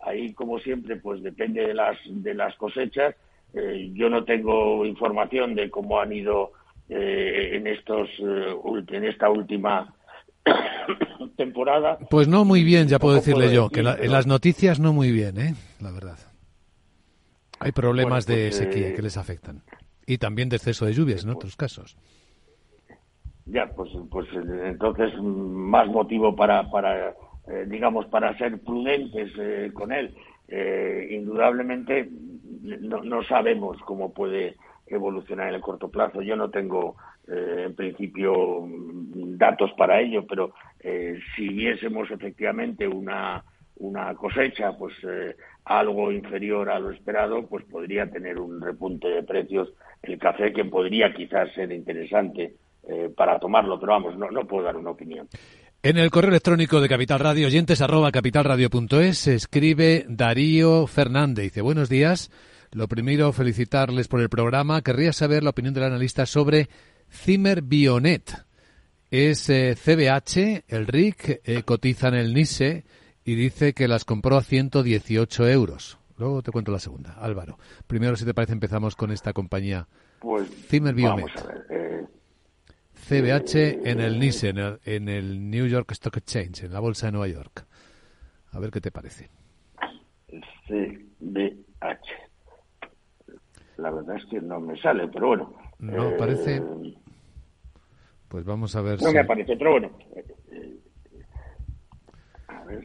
ahí, 0.00 0.32
como 0.32 0.58
siempre, 0.58 0.96
pues 0.96 1.22
depende 1.22 1.66
de 1.66 1.74
las, 1.74 1.96
de 2.06 2.34
las 2.34 2.56
cosechas. 2.56 3.14
Eh, 3.54 3.90
yo 3.94 4.08
no 4.08 4.24
tengo 4.24 4.84
información 4.84 5.54
de 5.54 5.70
cómo 5.70 6.00
han 6.00 6.12
ido 6.12 6.52
en, 6.88 7.66
estos, 7.66 8.08
en 8.18 9.04
esta 9.04 9.30
última 9.30 9.94
temporada. 11.36 11.98
Pues 12.10 12.28
no 12.28 12.44
muy 12.44 12.64
bien, 12.64 12.88
ya 12.88 12.98
puedo 12.98 13.14
decirle 13.14 13.52
yo, 13.52 13.70
que 13.70 13.80
en 13.80 14.12
las 14.12 14.26
noticias 14.26 14.80
no 14.80 14.92
muy 14.92 15.10
bien, 15.10 15.38
¿eh? 15.40 15.54
La 15.80 15.90
verdad. 15.90 16.18
Hay 17.60 17.72
problemas 17.72 18.26
de 18.26 18.48
pues, 18.48 18.56
sequía 18.56 18.94
que 18.94 19.02
les 19.02 19.16
afectan. 19.16 19.62
Y 20.04 20.18
también 20.18 20.48
de 20.48 20.56
exceso 20.56 20.84
de 20.84 20.94
lluvias 20.94 21.22
en 21.22 21.30
otros 21.30 21.56
casos. 21.56 21.96
Ya, 23.52 23.66
pues, 23.76 23.90
pues 24.10 24.26
entonces 24.32 25.12
más 25.20 25.86
motivo 25.88 26.34
para, 26.34 26.70
para 26.70 27.14
eh, 27.48 27.66
digamos, 27.66 28.06
para 28.06 28.36
ser 28.38 28.60
prudentes 28.60 29.30
eh, 29.38 29.70
con 29.74 29.92
él. 29.92 30.14
Eh, 30.48 31.08
indudablemente 31.10 32.08
no, 32.62 33.02
no, 33.02 33.22
sabemos 33.24 33.76
cómo 33.84 34.14
puede 34.14 34.56
evolucionar 34.86 35.48
en 35.48 35.56
el 35.56 35.60
corto 35.60 35.90
plazo. 35.90 36.22
Yo 36.22 36.34
no 36.34 36.50
tengo, 36.50 36.96
en 37.26 37.74
principio, 37.74 38.64
datos 39.36 39.72
para 39.72 40.00
ello, 40.00 40.26
pero 40.26 40.54
si 41.34 41.48
viésemos 41.48 42.10
efectivamente 42.10 42.86
una, 42.86 43.42
una 43.76 44.14
cosecha, 44.14 44.76
pues 44.76 44.94
algo 45.64 46.12
inferior 46.12 46.68
a 46.68 46.78
lo 46.78 46.90
esperado, 46.90 47.46
pues 47.46 47.64
podría 47.64 48.10
tener 48.10 48.38
un 48.38 48.60
repunte 48.60 49.08
de 49.08 49.22
precios 49.22 49.72
el 50.02 50.18
café 50.18 50.52
que 50.52 50.64
podría 50.64 51.14
quizás 51.14 51.52
ser 51.54 51.72
interesante 51.72 52.56
eh, 52.88 53.12
para 53.16 53.38
tomarlo, 53.38 53.78
pero 53.78 53.92
vamos, 53.92 54.16
no, 54.16 54.30
no 54.30 54.46
puedo 54.46 54.64
dar 54.64 54.76
una 54.76 54.90
opinión. 54.90 55.28
En 55.84 55.98
el 55.98 56.10
correo 56.10 56.30
electrónico 56.30 56.80
de 56.80 56.88
Capital 56.88 57.18
Radio, 57.18 57.48
oyentes 57.48 57.80
arroba 57.80 58.12
capitalradio.es, 58.12 59.18
se 59.18 59.34
escribe 59.34 60.04
Darío 60.08 60.86
Fernández. 60.86 61.46
Dice, 61.46 61.60
buenos 61.60 61.88
días. 61.88 62.30
Lo 62.70 62.86
primero, 62.86 63.32
felicitarles 63.32 64.06
por 64.06 64.20
el 64.20 64.28
programa. 64.28 64.82
Querría 64.82 65.12
saber 65.12 65.42
la 65.42 65.50
opinión 65.50 65.74
del 65.74 65.84
analista 65.84 66.24
sobre 66.24 66.68
Zimmer 67.10 67.62
Bionet. 67.62 68.32
Es 69.10 69.46
CBH, 69.46 70.36
eh, 70.38 70.64
el 70.68 70.86
RIC, 70.86 71.40
eh, 71.44 71.62
cotiza 71.64 72.08
en 72.08 72.14
el 72.14 72.32
NISE 72.32 72.84
y 73.24 73.34
dice 73.34 73.74
que 73.74 73.88
las 73.88 74.04
compró 74.04 74.36
a 74.36 74.42
118 74.42 75.48
euros. 75.48 75.98
Luego 76.16 76.42
te 76.42 76.52
cuento 76.52 76.70
la 76.70 76.78
segunda. 76.78 77.14
Álvaro, 77.20 77.58
primero, 77.86 78.14
si 78.16 78.24
te 78.24 78.34
parece, 78.34 78.52
empezamos 78.52 78.94
con 78.94 79.10
esta 79.10 79.32
compañía. 79.32 79.88
Pues, 80.20 80.48
Zimmer 80.68 80.94
Bionet. 80.94 81.26
Vamos 81.26 81.44
a 81.44 81.48
ver. 81.48 81.82
CBH 83.12 83.80
en 83.84 84.00
el 84.00 84.18
NISE, 84.18 84.54
en 84.84 85.08
el, 85.08 85.50
New 85.50 85.66
York 85.66 85.90
Stock 85.92 86.16
Exchange, 86.16 86.64
en 86.64 86.72
la 86.72 86.80
bolsa 86.80 87.06
de 87.06 87.12
Nueva 87.12 87.28
York. 87.28 87.66
A 88.52 88.58
ver 88.58 88.70
qué 88.70 88.80
te 88.80 88.90
parece. 88.90 89.28
CBH. 90.66 91.52
La 93.76 93.90
verdad 93.90 94.16
es 94.16 94.24
que 94.30 94.40
no 94.40 94.60
me 94.60 94.80
sale, 94.80 95.08
pero 95.08 95.28
bueno. 95.28 95.54
No 95.78 96.08
eh, 96.08 96.14
parece. 96.18 96.62
Pues 98.28 98.44
vamos 98.46 98.74
a 98.76 98.80
ver. 98.80 99.02
No 99.02 99.12
me 99.12 99.20
aparece, 99.20 99.56
pero 99.58 99.72
bueno. 99.72 99.90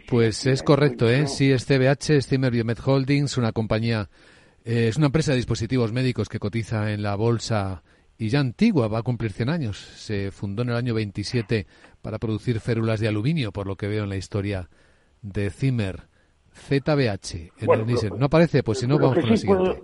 pues 0.09 0.45
es 0.45 0.61
correcto, 0.61 1.09
¿eh? 1.09 1.27
Sí, 1.27 1.51
es 1.51 1.65
CBH, 1.65 2.17
es 2.17 2.27
Zimmer 2.27 2.51
Biomed 2.51 2.79
Holdings, 2.85 3.37
una 3.37 3.53
compañía, 3.53 4.09
eh, 4.65 4.89
es 4.89 4.97
una 4.97 5.05
empresa 5.05 5.31
de 5.31 5.37
dispositivos 5.37 5.93
médicos 5.93 6.27
que 6.27 6.39
cotiza 6.39 6.91
en 6.91 7.01
la 7.01 7.15
bolsa 7.15 7.83
y 8.17 8.29
ya 8.29 8.39
antigua, 8.39 8.87
va 8.87 8.99
a 8.99 9.03
cumplir 9.03 9.31
100 9.31 9.49
años. 9.49 9.77
Se 9.77 10.31
fundó 10.31 10.63
en 10.63 10.69
el 10.69 10.75
año 10.75 10.93
27 10.93 11.67
para 12.01 12.17
producir 12.17 12.59
férulas 12.59 12.99
de 12.99 13.07
aluminio, 13.07 13.51
por 13.51 13.67
lo 13.67 13.75
que 13.75 13.87
veo 13.87 14.03
en 14.03 14.09
la 14.09 14.17
historia 14.17 14.69
de 15.21 15.49
Zimmer. 15.49 16.07
ZBH, 16.57 17.51
en 17.59 17.71
el 17.71 18.19
¿No 18.19 18.25
aparece? 18.25 18.63
Pues 18.63 18.79
si 18.79 18.87
no, 18.87 18.97
vamos 18.97 19.19
con 19.19 19.29
la 19.29 19.37
siguiente. 19.37 19.83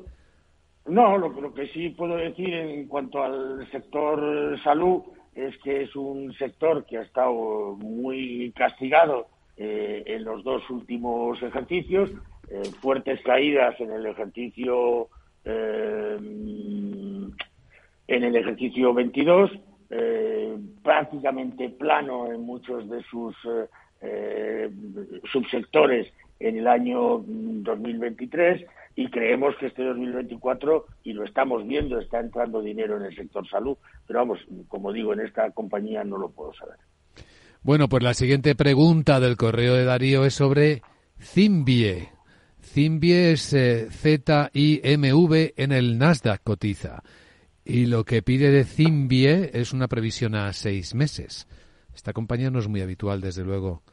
no, 0.87 1.17
lo, 1.17 1.53
que 1.53 1.67
sí 1.67 1.89
puedo 1.89 2.15
decir 2.15 2.51
en 2.51 2.87
cuanto 2.87 3.21
al 3.21 3.69
sector 3.71 4.59
salud 4.63 5.03
es 5.35 5.55
que 5.63 5.83
es 5.83 5.95
un 5.95 6.33
sector 6.33 6.85
que 6.85 6.97
ha 6.97 7.03
estado 7.03 7.75
muy 7.77 8.51
castigado 8.55 9.27
eh, 9.55 10.03
en 10.07 10.23
los 10.23 10.43
dos 10.43 10.67
últimos 10.69 11.41
ejercicios, 11.43 12.09
eh, 12.49 12.63
fuertes 12.81 13.21
caídas 13.21 13.79
en 13.79 13.91
el 13.91 14.05
ejercicio 14.07 15.09
eh, 15.45 16.17
en 18.07 18.23
el 18.23 18.35
ejercicio 18.35 18.93
22, 18.93 19.51
eh, 19.89 20.57
prácticamente 20.83 21.69
plano 21.69 22.31
en 22.31 22.41
muchos 22.41 22.89
de 22.89 23.01
sus 23.03 23.35
eh, 23.45 23.65
eh, 24.01 24.69
subsectores 25.31 26.11
en 26.39 26.57
el 26.57 26.67
año 26.67 27.23
2023 27.25 28.65
y 28.95 29.09
creemos 29.09 29.55
que 29.57 29.67
este 29.67 29.83
2024, 29.83 30.85
y 31.03 31.13
lo 31.13 31.23
estamos 31.23 31.65
viendo, 31.65 31.99
está 31.99 32.19
entrando 32.19 32.61
dinero 32.61 32.97
en 32.97 33.03
el 33.03 33.15
sector 33.15 33.47
salud, 33.47 33.77
pero 34.05 34.19
vamos, 34.19 34.39
como 34.67 34.91
digo, 34.91 35.13
en 35.13 35.21
esta 35.21 35.49
compañía 35.51 36.03
no 36.03 36.17
lo 36.17 36.29
puedo 36.29 36.53
saber. 36.53 36.77
Bueno, 37.63 37.87
pues 37.87 38.03
la 38.03 38.13
siguiente 38.13 38.55
pregunta 38.55 39.19
del 39.19 39.37
correo 39.37 39.75
de 39.75 39.85
Darío 39.85 40.25
es 40.25 40.33
sobre 40.33 40.81
Zimbie. 41.19 42.09
Zimbie 42.61 43.31
es 43.31 43.49
Z-I-M-V 43.49 45.53
en 45.55 45.71
el 45.71 45.97
Nasdaq 45.97 46.43
cotiza. 46.43 47.01
Y 47.65 47.85
lo 47.85 48.03
que 48.03 48.21
pide 48.21 48.51
de 48.51 48.65
Zimbie 48.65 49.49
es 49.53 49.73
una 49.73 49.87
previsión 49.87 50.35
a 50.35 50.51
seis 50.53 50.93
meses. 50.95 51.47
Esta 51.95 52.13
compañía 52.13 52.49
no 52.49 52.59
es 52.59 52.67
muy 52.67 52.81
habitual, 52.81 53.21
desde 53.21 53.43
luego, 53.43 53.83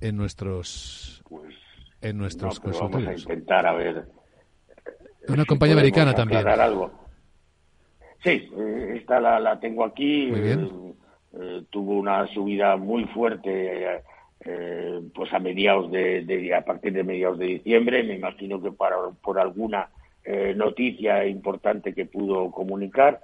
en 0.00 0.16
nuestros 0.16 1.22
pues, 1.28 1.54
en 2.02 2.18
nuestros 2.18 2.62
no. 2.62 2.72
Vamos 2.72 3.06
a 3.06 3.14
intentar 3.14 3.66
a 3.66 3.72
ver. 3.72 4.04
Una 5.28 5.44
compañía 5.44 5.74
americana 5.74 6.14
también. 6.14 6.46
Algo. 6.46 6.92
Sí, 8.22 8.48
esta 8.94 9.20
la, 9.20 9.40
la 9.40 9.58
tengo 9.58 9.84
aquí. 9.84 10.26
Muy 10.26 10.40
bien. 10.40 10.94
Eh, 11.38 11.64
tuvo 11.70 11.98
una 11.98 12.26
subida 12.28 12.76
muy 12.76 13.04
fuerte 13.06 14.02
eh, 14.40 15.00
pues 15.14 15.32
a 15.34 15.38
mediados 15.38 15.90
de, 15.90 16.54
a 16.54 16.64
partir 16.64 16.92
de 16.94 17.04
mediados 17.04 17.38
de 17.38 17.46
diciembre 17.46 18.02
me 18.04 18.14
imagino 18.14 18.62
que 18.62 18.72
para, 18.72 18.96
por 19.22 19.38
alguna 19.38 19.88
eh, 20.26 20.54
noticia 20.56 21.26
importante 21.26 21.94
que 21.94 22.06
pudo 22.06 22.50
comunicar. 22.50 23.20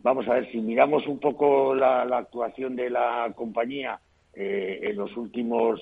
Vamos 0.00 0.28
a 0.28 0.34
ver 0.34 0.50
si 0.52 0.60
miramos 0.60 1.06
un 1.08 1.18
poco 1.18 1.74
la, 1.74 2.02
actuación 2.02 2.76
de 2.76 2.90
la 2.90 3.32
compañía 3.34 3.98
en 4.34 4.96
los 4.96 5.16
últimos 5.16 5.80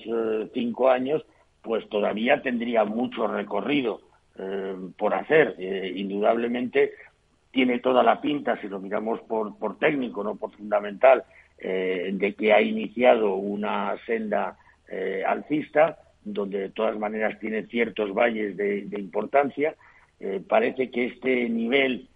cinco 0.54 0.88
años 0.88 1.22
pues 1.60 1.86
todavía 1.90 2.40
tendría 2.40 2.84
mucho 2.84 3.26
recorrido 3.26 4.00
por 4.96 5.12
hacer. 5.12 5.56
Indudablemente 5.60 6.92
tiene 7.56 7.78
toda 7.78 8.02
la 8.02 8.20
pinta, 8.20 8.60
si 8.60 8.68
lo 8.68 8.78
miramos 8.78 9.20
por, 9.22 9.58
por 9.58 9.78
técnico, 9.78 10.22
no 10.22 10.36
por 10.36 10.52
fundamental, 10.52 11.24
eh, 11.58 12.10
de 12.12 12.34
que 12.34 12.52
ha 12.52 12.60
iniciado 12.60 13.36
una 13.36 13.96
senda 14.04 14.58
eh, 14.90 15.24
alcista, 15.26 15.98
donde 16.26 16.58
de 16.58 16.70
todas 16.70 16.98
maneras 16.98 17.38
tiene 17.38 17.66
ciertos 17.66 18.12
valles 18.12 18.56
de, 18.56 18.88
importancia. 18.98 19.76
Eh, 20.20 20.42
parece 20.46 20.90
que 20.90 21.06
este 21.06 21.48
nivel, 21.48 22.08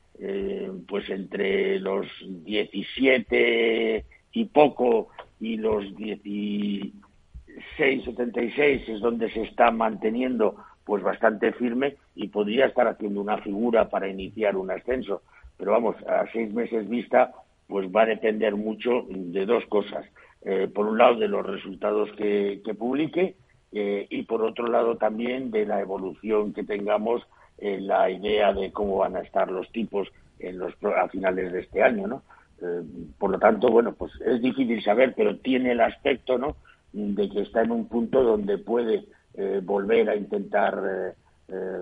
pues 0.87 1.09
entre 1.09 1.81
los 1.81 2.07
17 2.21 4.05
y 4.33 4.45
poco 4.47 5.09
y 5.41 5.57
los 5.57 5.85
16,76 5.95 8.89
es 8.89 9.01
donde 9.01 9.31
se 9.31 9.43
está 9.43 9.71
manteniendo 9.71 10.57
pues 10.85 11.03
bastante 11.03 11.53
firme 11.53 11.97
y 12.15 12.29
podría 12.29 12.67
estar 12.67 12.87
haciendo 12.89 13.21
una 13.21 13.39
figura 13.39 13.89
para 13.89 14.09
iniciar 14.09 14.57
un 14.57 14.71
ascenso. 14.71 15.23
Pero 15.57 15.73
vamos, 15.73 15.97
a 16.07 16.27
seis 16.33 16.53
meses 16.53 16.89
vista, 16.89 17.33
pues 17.69 17.89
va 17.95 18.03
a 18.03 18.07
depender 18.07 18.57
mucho 18.57 19.07
de 19.09 19.47
dos 19.47 19.65
cosas. 19.67 20.07
Eh, 20.43 20.69
por 20.75 20.87
un 20.87 20.99
lado, 20.99 21.17
de 21.17 21.29
los 21.29 21.47
resultados 21.47 22.11
que, 22.17 22.61
publique 22.79 23.37
eh, 23.73 24.07
y 24.11 24.23
por 24.23 24.43
otro 24.43 24.67
lado 24.67 24.97
también 24.97 25.51
de 25.51 25.67
la 25.67 25.81
evolución 25.81 26.53
que 26.53 26.65
tengamos 26.65 27.23
en 27.59 27.87
la 27.87 28.11
idea 28.11 28.53
de 28.53 28.73
cómo 28.73 28.99
van 28.99 29.17
a 29.17 29.21
estar 29.21 29.51
los 29.51 29.71
tipos 29.71 30.09
en 30.39 30.59
los, 30.59 30.73
a 30.97 31.09
finales 31.09 31.53
de 31.53 31.61
este 31.61 31.83
año, 31.83 32.07
¿no? 32.07 32.23
Eh, 32.63 32.83
por 33.19 33.31
lo 33.31 33.39
tanto, 33.39 33.71
bueno, 33.71 33.93
pues 33.93 34.13
es 34.25 34.41
difícil 34.41 34.83
saber, 34.83 35.15
pero 35.17 35.37
tiene 35.39 35.73
el 35.73 35.81
aspecto, 35.81 36.39
¿no?, 36.39 36.57
de 36.93 37.29
que 37.29 37.43
está 37.43 37.63
en 37.63 37.71
un 37.71 37.87
punto 37.87 38.23
donde 38.23 38.59
puede 38.59 39.05
eh, 39.35 39.61
volver 39.63 40.11
a 40.11 40.17
intentar 40.17 41.15
eh, 41.49 41.81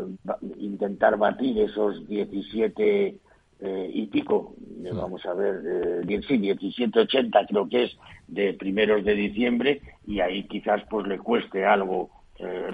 intentar 0.58 1.16
batir 1.16 1.60
esos 1.60 2.06
17 2.08 3.16
y 3.60 4.06
pico, 4.06 4.54
vamos 4.94 5.24
a 5.26 5.34
ver, 5.34 5.56
eh, 5.66 6.20
sí, 6.26 6.38
17.80 6.38 7.46
creo 7.48 7.68
que 7.68 7.84
es 7.84 7.98
de 8.28 8.54
primeros 8.54 9.04
de 9.04 9.14
diciembre 9.14 9.80
y 10.06 10.20
ahí 10.20 10.44
quizás 10.44 10.82
pues 10.88 11.06
le 11.06 11.18
cueste 11.18 11.64
algo 11.64 12.10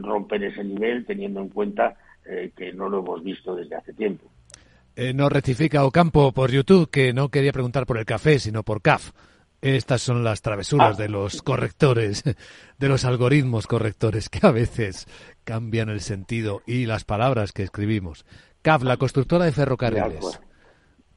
romper 0.01 0.45
ese 0.45 0.63
nivel 0.63 1.07
teniendo 1.07 1.41
en 1.41 1.49
cuenta 1.49 1.97
que 2.55 2.73
no 2.75 2.91
lo 2.91 2.99
hemos 2.99 3.23
visto 3.23 3.55
desde 3.55 3.77
hace 3.77 3.95
tiempo. 3.95 4.27
nos 5.15 5.33
rectifica 5.33 5.87
Ocampo 5.87 6.33
por 6.33 6.51
YouTube 6.51 6.91
que 6.91 7.15
no 7.15 7.31
quería 7.31 7.53
preguntar 7.53 7.87
por 7.87 7.97
el 7.97 8.05
café, 8.05 8.39
sino 8.39 8.63
por 8.63 8.83
CAF. 8.83 9.13
Estas 9.65 10.03
son 10.03 10.25
las 10.25 10.43
travesuras 10.43 10.99
de 10.99 11.09
los 11.09 11.41
correctores, 11.41 12.23
de 12.79 12.89
los 12.89 13.07
algoritmos 13.07 13.67
correctores 13.67 14.29
que 14.29 14.47
a 14.47 14.51
veces 14.51 15.07
cambian 15.43 15.89
el 15.89 16.03
sentido 16.03 16.61
y 16.67 16.85
las 16.85 17.05
palabras 17.05 17.53
que 17.53 17.63
escribimos. 17.63 18.27
CAF, 18.61 18.83
la 18.83 18.99
constructora 18.99 19.47
de 19.47 19.53
ferrocarriles. 19.53 20.39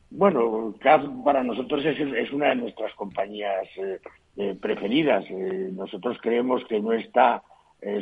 Bueno, 0.10 0.74
CAF 0.80 1.04
para 1.26 1.44
nosotros 1.44 1.84
es, 1.86 2.32
una 2.32 2.50
de 2.50 2.56
nuestras 2.56 2.94
compañías 2.94 3.68
eh, 3.78 4.00
eh, 4.38 4.58
preferidas. 4.60 5.26
Eh, 5.30 5.70
nosotros 5.74 6.18
creemos 6.22 6.64
que 6.66 6.80
no 6.80 6.94
está 6.94 7.44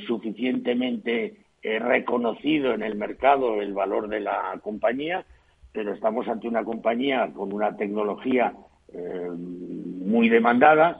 suficientemente 0.07 1.35
reconocido 1.61 2.73
en 2.73 2.81
el 2.81 2.95
mercado 2.95 3.61
el 3.61 3.73
valor 3.73 4.07
de 4.07 4.21
la 4.21 4.57
compañía, 4.63 5.25
pero 5.73 5.93
estamos 5.93 6.29
ante 6.29 6.47
una 6.47 6.63
compañía 6.63 7.29
con 7.33 7.51
una 7.51 7.75
tecnología 7.75 8.53
muy 8.93 10.29
demandada, 10.29 10.97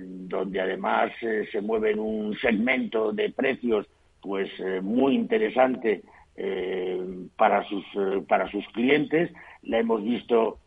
donde 0.00 0.58
además 0.58 1.12
se 1.20 1.60
mueve 1.60 1.90
en 1.90 1.98
un 1.98 2.34
segmento 2.38 3.12
de 3.12 3.28
precios 3.28 3.86
pues 4.22 4.48
muy 4.80 5.16
interesante 5.16 6.02
para 7.36 7.64
sus 7.64 7.84
para 8.26 8.50
sus 8.50 8.66
clientes. 8.68 9.30
La 9.62 9.78
hemos 9.78 10.02
visto 10.02 10.58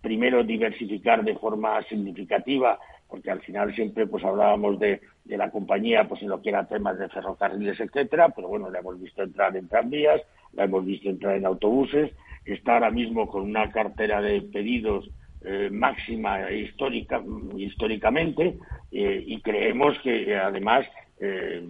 primero 0.00 0.44
diversificar 0.44 1.24
de 1.24 1.36
forma 1.36 1.82
significativa 1.84 2.78
porque 3.08 3.30
al 3.30 3.40
final 3.40 3.74
siempre 3.74 4.06
pues 4.06 4.24
hablábamos 4.24 4.78
de, 4.78 5.00
de, 5.24 5.36
la 5.36 5.50
compañía 5.50 6.06
pues 6.08 6.22
en 6.22 6.28
lo 6.28 6.40
que 6.40 6.50
era 6.50 6.66
temas 6.66 6.98
de 6.98 7.08
ferrocarriles 7.08 7.80
etcétera 7.80 8.28
pero 8.28 8.48
bueno 8.48 8.70
la 8.70 8.80
hemos 8.80 9.00
visto 9.00 9.22
entrar 9.22 9.56
en 9.56 9.66
tranvías 9.66 10.20
la 10.52 10.64
hemos 10.64 10.84
visto 10.84 11.08
entrar 11.08 11.36
en 11.36 11.46
autobuses 11.46 12.12
está 12.44 12.74
ahora 12.74 12.90
mismo 12.90 13.26
con 13.28 13.42
una 13.42 13.70
cartera 13.70 14.20
de 14.20 14.42
pedidos 14.42 15.10
eh, 15.42 15.70
máxima 15.72 16.50
histórica, 16.52 17.22
históricamente 17.56 18.58
eh, 18.92 19.24
y 19.26 19.40
creemos 19.40 19.98
que 20.00 20.36
además 20.36 20.86
eh, 21.18 21.66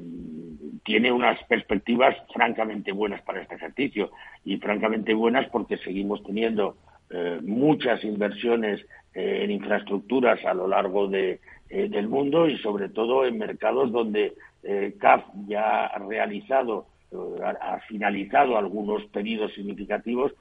tiene 0.85 1.13
unas 1.13 1.43
perspectivas 1.45 2.17
francamente 2.33 2.93
buenas 2.93 3.23
para 3.23 3.43
este 3.43 3.57
ejercicio 3.57 4.11
y 4.45 4.57
francamente 4.59 5.15
buenas 5.15 5.49
porque 5.51 5.77
seguimos 5.79 6.23
teniendo 6.23 6.77
muchas 7.43 8.05
inversiones 8.05 8.87
en 9.15 9.51
infraestructuras 9.51 10.45
a 10.45 10.55
lo 10.55 10.69
largo 10.69 11.09
de, 11.09 11.41
del 11.69 12.09
mundo 12.09 12.47
y 12.47 12.57
sobre 12.59 12.89
todo 12.89 13.27
en 13.27 13.37
mercados 13.37 13.91
donde 13.91 14.35
CAF 15.01 15.25
ya 15.49 15.87
ha 15.87 15.99
realizado, 15.99 16.87
ha 17.43 17.81
finalizado 17.89 18.57
algunos 18.57 19.05
pedidos 19.07 19.53
significativos 19.55 20.33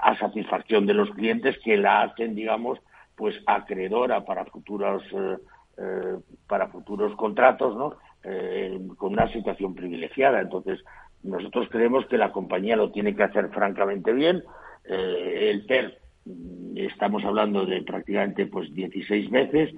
a 0.00 0.16
satisfacción 0.18 0.86
de 0.86 0.94
los 0.94 1.10
clientes 1.10 1.58
que 1.64 1.76
la 1.76 2.02
hacen, 2.02 2.34
digamos, 2.34 2.78
pues 3.16 3.34
acreedora 3.46 4.24
para 4.24 4.44
futuros 4.44 5.02
eh, 5.12 5.38
eh, 5.78 6.18
para 6.46 6.68
futuros 6.68 7.14
contratos, 7.16 7.76
¿no? 7.76 7.96
Eh, 8.28 8.80
con 8.96 9.12
una 9.12 9.30
situación 9.32 9.74
privilegiada. 9.74 10.40
Entonces, 10.40 10.84
nosotros 11.22 11.68
creemos 11.70 12.06
que 12.06 12.18
la 12.18 12.32
compañía 12.32 12.76
lo 12.76 12.90
tiene 12.90 13.14
que 13.14 13.22
hacer 13.22 13.48
francamente 13.50 14.12
bien. 14.12 14.42
el 14.84 15.64
PER, 15.66 15.98
mm, 16.24 16.76
estamos 16.78 17.24
hablando 17.24 17.64
de 17.64 17.82
prácticamente 17.82 18.46
pues 18.46 18.72
16 18.74 19.30
veces, 19.30 19.74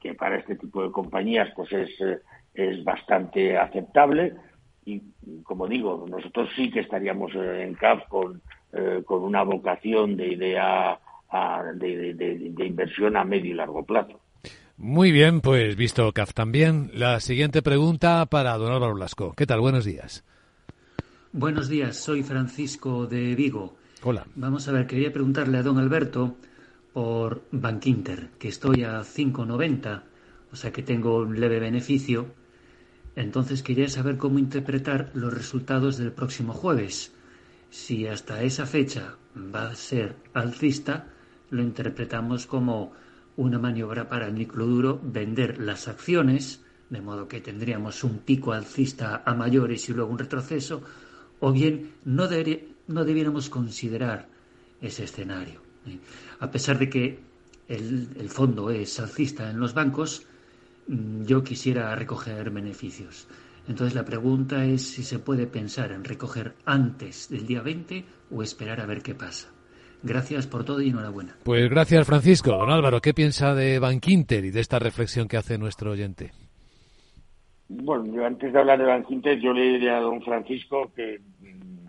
que 0.00 0.14
para 0.14 0.38
este 0.38 0.56
tipo 0.56 0.82
de 0.82 0.90
compañías 0.90 1.48
pues 1.54 1.72
es, 1.72 1.90
es 2.52 2.84
bastante 2.84 3.56
aceptable. 3.56 4.34
Y, 4.84 5.00
como 5.44 5.68
digo, 5.68 6.04
nosotros 6.08 6.50
sí 6.56 6.70
que 6.70 6.80
estaríamos 6.80 7.32
en 7.34 7.74
CAF 7.74 8.06
con 8.08 8.42
eh, 8.74 9.02
con 9.04 9.22
una 9.22 9.42
vocación 9.42 10.16
de 10.16 10.28
idea 10.28 10.98
de, 11.74 12.52
inversión 12.64 13.18
a 13.18 13.24
medio 13.24 13.50
y 13.50 13.54
largo 13.54 13.84
plazo. 13.84 14.18
Muy 14.76 15.12
bien, 15.12 15.40
pues 15.40 15.76
visto 15.76 16.12
CAF 16.12 16.34
también. 16.34 16.90
La 16.94 17.20
siguiente 17.20 17.62
pregunta 17.62 18.26
para 18.26 18.56
don 18.56 18.72
Álvaro 18.72 18.94
Blasco. 18.94 19.34
¿Qué 19.36 19.46
tal? 19.46 19.60
Buenos 19.60 19.84
días. 19.84 20.24
Buenos 21.32 21.68
días, 21.68 21.96
soy 21.96 22.22
Francisco 22.22 23.06
de 23.06 23.34
Vigo. 23.34 23.76
Hola. 24.02 24.26
Vamos 24.34 24.68
a 24.68 24.72
ver, 24.72 24.86
quería 24.86 25.12
preguntarle 25.12 25.58
a 25.58 25.62
don 25.62 25.78
Alberto 25.78 26.36
por 26.92 27.42
Bankinter, 27.52 28.30
que 28.38 28.48
estoy 28.48 28.84
a 28.84 29.00
5,90, 29.00 30.02
o 30.52 30.56
sea 30.56 30.72
que 30.72 30.82
tengo 30.82 31.18
un 31.18 31.40
leve 31.40 31.58
beneficio. 31.60 32.26
Entonces 33.16 33.62
quería 33.62 33.88
saber 33.88 34.16
cómo 34.16 34.38
interpretar 34.38 35.10
los 35.14 35.32
resultados 35.32 35.96
del 35.96 36.12
próximo 36.12 36.52
jueves 36.52 37.12
si 37.72 38.06
hasta 38.06 38.42
esa 38.42 38.66
fecha 38.66 39.16
va 39.34 39.70
a 39.70 39.74
ser 39.74 40.14
alcista, 40.34 41.06
lo 41.48 41.62
interpretamos 41.62 42.46
como 42.46 42.92
una 43.36 43.58
maniobra 43.58 44.08
para 44.08 44.26
el 44.26 44.46
duro 44.46 45.00
vender 45.02 45.58
las 45.58 45.88
acciones, 45.88 46.62
de 46.90 47.00
modo 47.00 47.28
que 47.28 47.40
tendríamos 47.40 48.04
un 48.04 48.18
pico 48.18 48.52
alcista 48.52 49.22
a 49.24 49.34
mayores 49.34 49.88
y 49.88 49.94
luego 49.94 50.10
un 50.10 50.18
retroceso, 50.18 50.82
o 51.40 51.52
bien 51.52 51.92
no, 52.04 52.28
no 52.88 53.04
debiéramos 53.04 53.48
considerar 53.48 54.28
ese 54.80 55.04
escenario. 55.04 55.60
¿eh? 55.86 55.98
A 56.40 56.50
pesar 56.50 56.78
de 56.78 56.90
que 56.90 57.20
el, 57.68 58.08
el 58.18 58.28
fondo 58.28 58.70
es 58.70 59.00
alcista 59.00 59.50
en 59.50 59.58
los 59.58 59.74
bancos, 59.74 60.26
mm, 60.88 61.24
yo 61.24 61.42
quisiera 61.42 61.94
recoger 61.94 62.50
beneficios. 62.50 63.26
Entonces 63.68 63.94
la 63.94 64.04
pregunta 64.04 64.64
es 64.64 64.82
si 64.82 65.04
se 65.04 65.20
puede 65.20 65.46
pensar 65.46 65.92
en 65.92 66.04
recoger 66.04 66.56
antes 66.64 67.28
del 67.28 67.46
día 67.46 67.62
20 67.62 68.04
o 68.30 68.42
esperar 68.42 68.80
a 68.80 68.86
ver 68.86 69.02
qué 69.02 69.14
pasa. 69.14 69.48
Gracias 70.02 70.46
por 70.46 70.64
todo 70.64 70.82
y 70.82 70.90
enhorabuena. 70.90 71.34
Pues 71.44 71.70
gracias 71.70 72.06
Francisco. 72.06 72.50
Don 72.50 72.70
Álvaro, 72.70 73.00
¿qué 73.00 73.14
piensa 73.14 73.54
de 73.54 73.78
Bankinter 73.78 74.44
y 74.44 74.50
de 74.50 74.60
esta 74.60 74.78
reflexión 74.78 75.28
que 75.28 75.36
hace 75.36 75.58
nuestro 75.58 75.92
oyente? 75.92 76.32
Bueno, 77.68 78.04
yo 78.14 78.26
antes 78.26 78.52
de 78.52 78.58
hablar 78.58 78.78
de 78.78 78.84
Banquinter, 78.84 79.38
yo 79.38 79.52
le 79.52 79.62
diría 79.62 79.96
a 79.96 80.00
don 80.00 80.20
Francisco 80.22 80.92
que, 80.94 81.20
mm, 81.40 81.88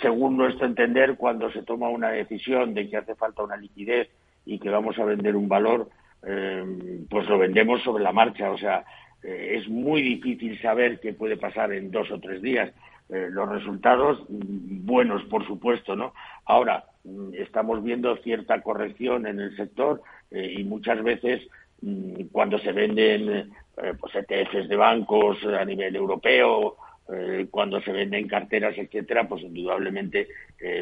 según 0.00 0.36
nuestro 0.36 0.66
entender, 0.66 1.16
cuando 1.16 1.50
se 1.50 1.62
toma 1.62 1.88
una 1.88 2.10
decisión 2.10 2.72
de 2.72 2.88
que 2.88 2.98
hace 2.98 3.14
falta 3.16 3.42
una 3.42 3.56
liquidez 3.56 4.08
y 4.46 4.60
que 4.60 4.70
vamos 4.70 4.96
a 4.98 5.04
vender 5.04 5.34
un 5.34 5.48
valor, 5.48 5.88
eh, 6.24 7.04
pues 7.10 7.28
lo 7.28 7.38
vendemos 7.38 7.82
sobre 7.82 8.04
la 8.04 8.12
marcha. 8.12 8.50
O 8.50 8.58
sea, 8.58 8.84
eh, 9.22 9.56
es 9.58 9.68
muy 9.68 10.02
difícil 10.02 10.60
saber 10.60 11.00
qué 11.00 11.14
puede 11.14 11.36
pasar 11.36 11.72
en 11.72 11.90
dos 11.90 12.10
o 12.12 12.20
tres 12.20 12.40
días. 12.40 12.72
Eh, 13.08 13.28
los 13.30 13.48
resultados 13.48 14.20
mm, 14.28 14.86
buenos, 14.86 15.24
por 15.24 15.44
supuesto, 15.46 15.96
¿no? 15.96 16.12
Ahora 16.44 16.84
estamos 17.32 17.82
viendo 17.82 18.16
cierta 18.18 18.60
corrección 18.60 19.26
en 19.26 19.40
el 19.40 19.56
sector 19.56 20.02
y 20.30 20.62
muchas 20.64 21.02
veces 21.02 21.46
cuando 22.32 22.58
se 22.58 22.72
venden 22.72 23.50
pues 23.74 24.14
ETFs 24.14 24.68
de 24.68 24.76
bancos 24.76 25.38
a 25.44 25.64
nivel 25.64 25.96
europeo, 25.96 26.76
cuando 27.50 27.80
se 27.80 27.92
venden 27.92 28.28
carteras, 28.28 28.76
etcétera, 28.76 29.26
pues 29.26 29.42
indudablemente 29.42 30.28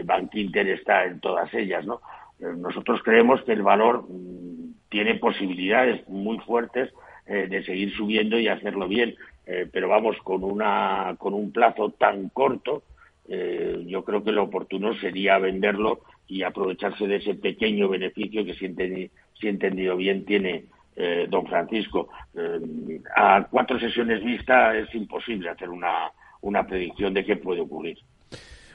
Bank 0.05 0.35
Inter 0.35 0.69
está 0.71 1.05
en 1.05 1.21
todas 1.21 1.53
ellas, 1.55 1.87
¿no? 1.87 2.01
nosotros 2.41 3.01
creemos 3.03 3.43
que 3.43 3.53
el 3.53 3.63
valor 3.63 4.05
tiene 4.89 5.17
posibilidades 5.17 6.07
muy 6.09 6.39
fuertes 6.41 6.93
eh, 7.27 7.49
de 7.49 7.65
seguir 7.65 7.93
subiendo 7.95 8.39
y 8.39 8.49
hacerlo 8.49 8.89
bien. 8.89 9.17
Eh, 9.47 9.69
pero 9.73 9.89
vamos, 9.89 10.17
con, 10.23 10.45
una, 10.45 11.17
con 11.19 11.35
un 11.35 11.53
plazo 11.53 11.91
tan 11.91 12.29
corto, 12.31 12.83
eh, 13.29 13.85
yo 13.87 14.05
creo 14.05 14.23
que 14.23 14.33
lo 14.33 14.45
oportuno 14.45 14.95
sería 14.95 15.39
venderlo 15.39 16.01
y 16.29 16.43
aprovecharse 16.43 17.07
de 17.07 17.17
ese 17.17 17.35
pequeño 17.35 17.89
beneficio 17.89 18.45
que, 18.45 18.55
si, 18.55 18.67
he 18.67 19.49
entendido 19.49 19.97
bien, 19.97 20.25
tiene 20.25 20.65
don 21.29 21.47
Francisco. 21.47 22.09
a 23.15 23.47
cuatro 23.51 23.79
sesiones 23.79 24.25
vista 24.25 24.75
es 24.75 24.95
imposible 24.95 25.51
hacer 25.51 25.69
una, 25.69 26.11
una 26.41 26.67
predicción 26.67 27.13
de 27.13 27.25
qué 27.25 27.37
puede 27.37 27.61
ocurrir. 27.61 27.99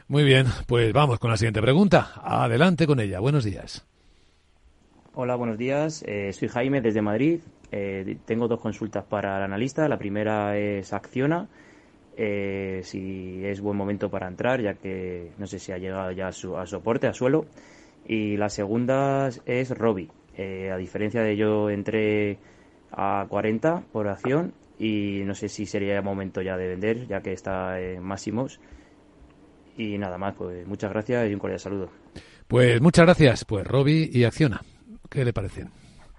Muy 0.07 0.23
bien, 0.23 0.45
pues 0.67 0.91
vamos 0.91 1.19
con 1.19 1.31
la 1.31 1.37
siguiente 1.37 1.61
pregunta. 1.61 2.11
Adelante 2.21 2.85
con 2.85 2.99
ella. 2.99 3.19
Buenos 3.19 3.45
días. 3.45 3.87
Hola, 5.13 5.35
buenos 5.35 5.57
días. 5.57 6.03
Eh, 6.05 6.33
soy 6.33 6.49
Jaime 6.49 6.81
desde 6.81 7.01
Madrid. 7.01 7.39
Eh, 7.71 8.17
tengo 8.25 8.47
dos 8.47 8.59
consultas 8.59 9.05
para 9.05 9.37
el 9.37 9.43
analista. 9.43 9.87
La 9.87 9.97
primera 9.97 10.57
es 10.57 10.91
Acciona. 10.91 11.47
Eh, 12.17 12.81
si 12.83 13.45
es 13.45 13.61
buen 13.61 13.77
momento 13.77 14.09
para 14.09 14.27
entrar, 14.27 14.61
ya 14.61 14.73
que 14.73 15.31
no 15.37 15.47
sé 15.47 15.59
si 15.59 15.71
ha 15.71 15.77
llegado 15.77 16.11
ya 16.11 16.27
a, 16.27 16.31
su, 16.31 16.55
soporte, 16.65 17.07
a 17.07 17.13
suelo. 17.13 17.45
Y 18.05 18.37
la 18.37 18.49
segunda 18.49 19.29
es 19.45 19.77
Robi. 19.77 20.09
a 20.37 20.77
diferencia 20.77 21.21
de 21.21 21.37
yo 21.37 21.69
entré 21.69 22.37
a 22.91 23.25
40 23.29 23.83
por 23.91 24.07
acción 24.07 24.53
y 24.79 25.21
no 25.25 25.35
sé 25.35 25.47
si 25.47 25.65
sería 25.65 26.01
momento 26.01 26.41
ya 26.41 26.57
de 26.57 26.67
vender, 26.67 27.07
ya 27.07 27.21
que 27.21 27.33
está 27.33 27.79
en 27.79 28.03
máximos. 28.03 28.59
Y 29.77 29.97
nada 29.97 30.17
más, 30.17 30.35
pues 30.35 30.67
muchas 30.67 30.91
gracias 30.91 31.29
y 31.29 31.33
un 31.33 31.39
cordial 31.39 31.59
saludo. 31.59 31.89
Pues 32.47 32.81
muchas 32.81 33.05
gracias, 33.05 33.45
pues 33.45 33.65
Robi 33.65 34.09
y 34.11 34.23
Acciona. 34.23 34.61
¿Qué 35.09 35.23
le 35.23 35.33
parece? 35.33 35.65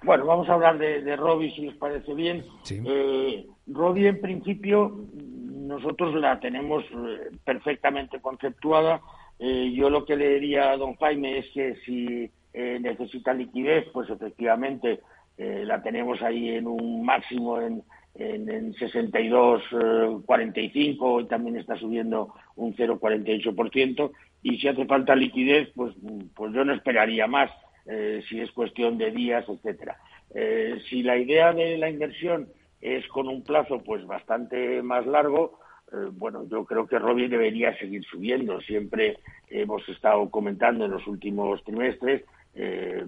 Bueno, 0.05 0.27
vamos 0.27 0.49
a 0.49 0.55
hablar 0.55 0.79
de, 0.79 1.03
de 1.03 1.17
Robbie, 1.17 1.51
si 1.55 1.63
les 1.63 1.77
parece 1.77 2.15
bien. 2.15 2.45
Sí. 2.63 2.81
Eh, 2.85 3.47
Robbie, 3.67 4.09
en 4.09 4.21
principio, 4.21 5.07
nosotros 5.15 6.15
la 6.15 6.39
tenemos 6.41 6.85
eh, 6.85 7.31
perfectamente 7.45 8.21
conceptuada. 8.21 9.01
Eh, 9.39 9.73
yo 9.75 9.89
lo 9.91 10.05
que 10.05 10.17
le 10.17 10.35
diría 10.35 10.71
a 10.71 10.77
don 10.77 10.97
Jaime 10.97 11.39
es 11.39 11.47
que 11.55 11.77
si 11.85 12.31
eh, 12.53 12.79
necesita 12.81 13.33
liquidez, 13.33 13.87
pues 13.93 14.11
efectivamente 14.11 15.01
la 15.39 15.83
tenemos 15.83 16.21
ahí 16.23 16.51
en 16.51 16.67
un 16.69 17.05
máximo 17.05 17.61
en, 17.61 17.83
en, 18.15 18.49
en 18.49 18.73
62,45 18.75 21.23
y 21.23 21.27
también 21.27 21.57
está 21.57 21.77
subiendo 21.77 22.33
un 22.55 22.77
0,48%. 22.77 24.13
Y 24.43 24.59
si 24.59 24.69
hace 24.69 24.87
falta 24.87 25.17
liquidez, 25.17 25.71
pues, 25.75 25.97
pues 26.35 26.53
yo 26.53 26.65
no 26.65 26.75
esperaría 26.75 27.27
más 27.27 27.51
eh, 27.87 28.23
si 28.29 28.41
es 28.41 28.51
cuestión 28.53 28.99
de 28.99 29.11
días, 29.11 29.45
etcétera. 29.49 29.97
Eh, 30.35 30.79
si 30.89 31.03
la 31.03 31.17
idea 31.17 31.53
de 31.53 31.79
la 31.79 31.91
inversión 31.91 32.49
es 32.83 33.09
con 33.09 33.29
un 33.29 33.43
plazo 33.43 33.83
pues 33.83 34.07
bastante 34.07 34.83
más 34.83 35.07
largo, 35.07 35.59
eh, 35.93 36.11
bueno, 36.13 36.47
yo 36.49 36.67
creo 36.67 36.87
que 36.87 36.99
Robbie 36.99 37.29
debería 37.29 37.75
seguir 37.79 38.05
subiendo. 38.05 38.61
Siempre 38.61 39.19
hemos 39.49 39.89
estado 39.89 40.29
comentando 40.29 40.85
en 40.85 40.91
los 40.91 41.07
últimos 41.07 41.65
trimestres 41.65 42.23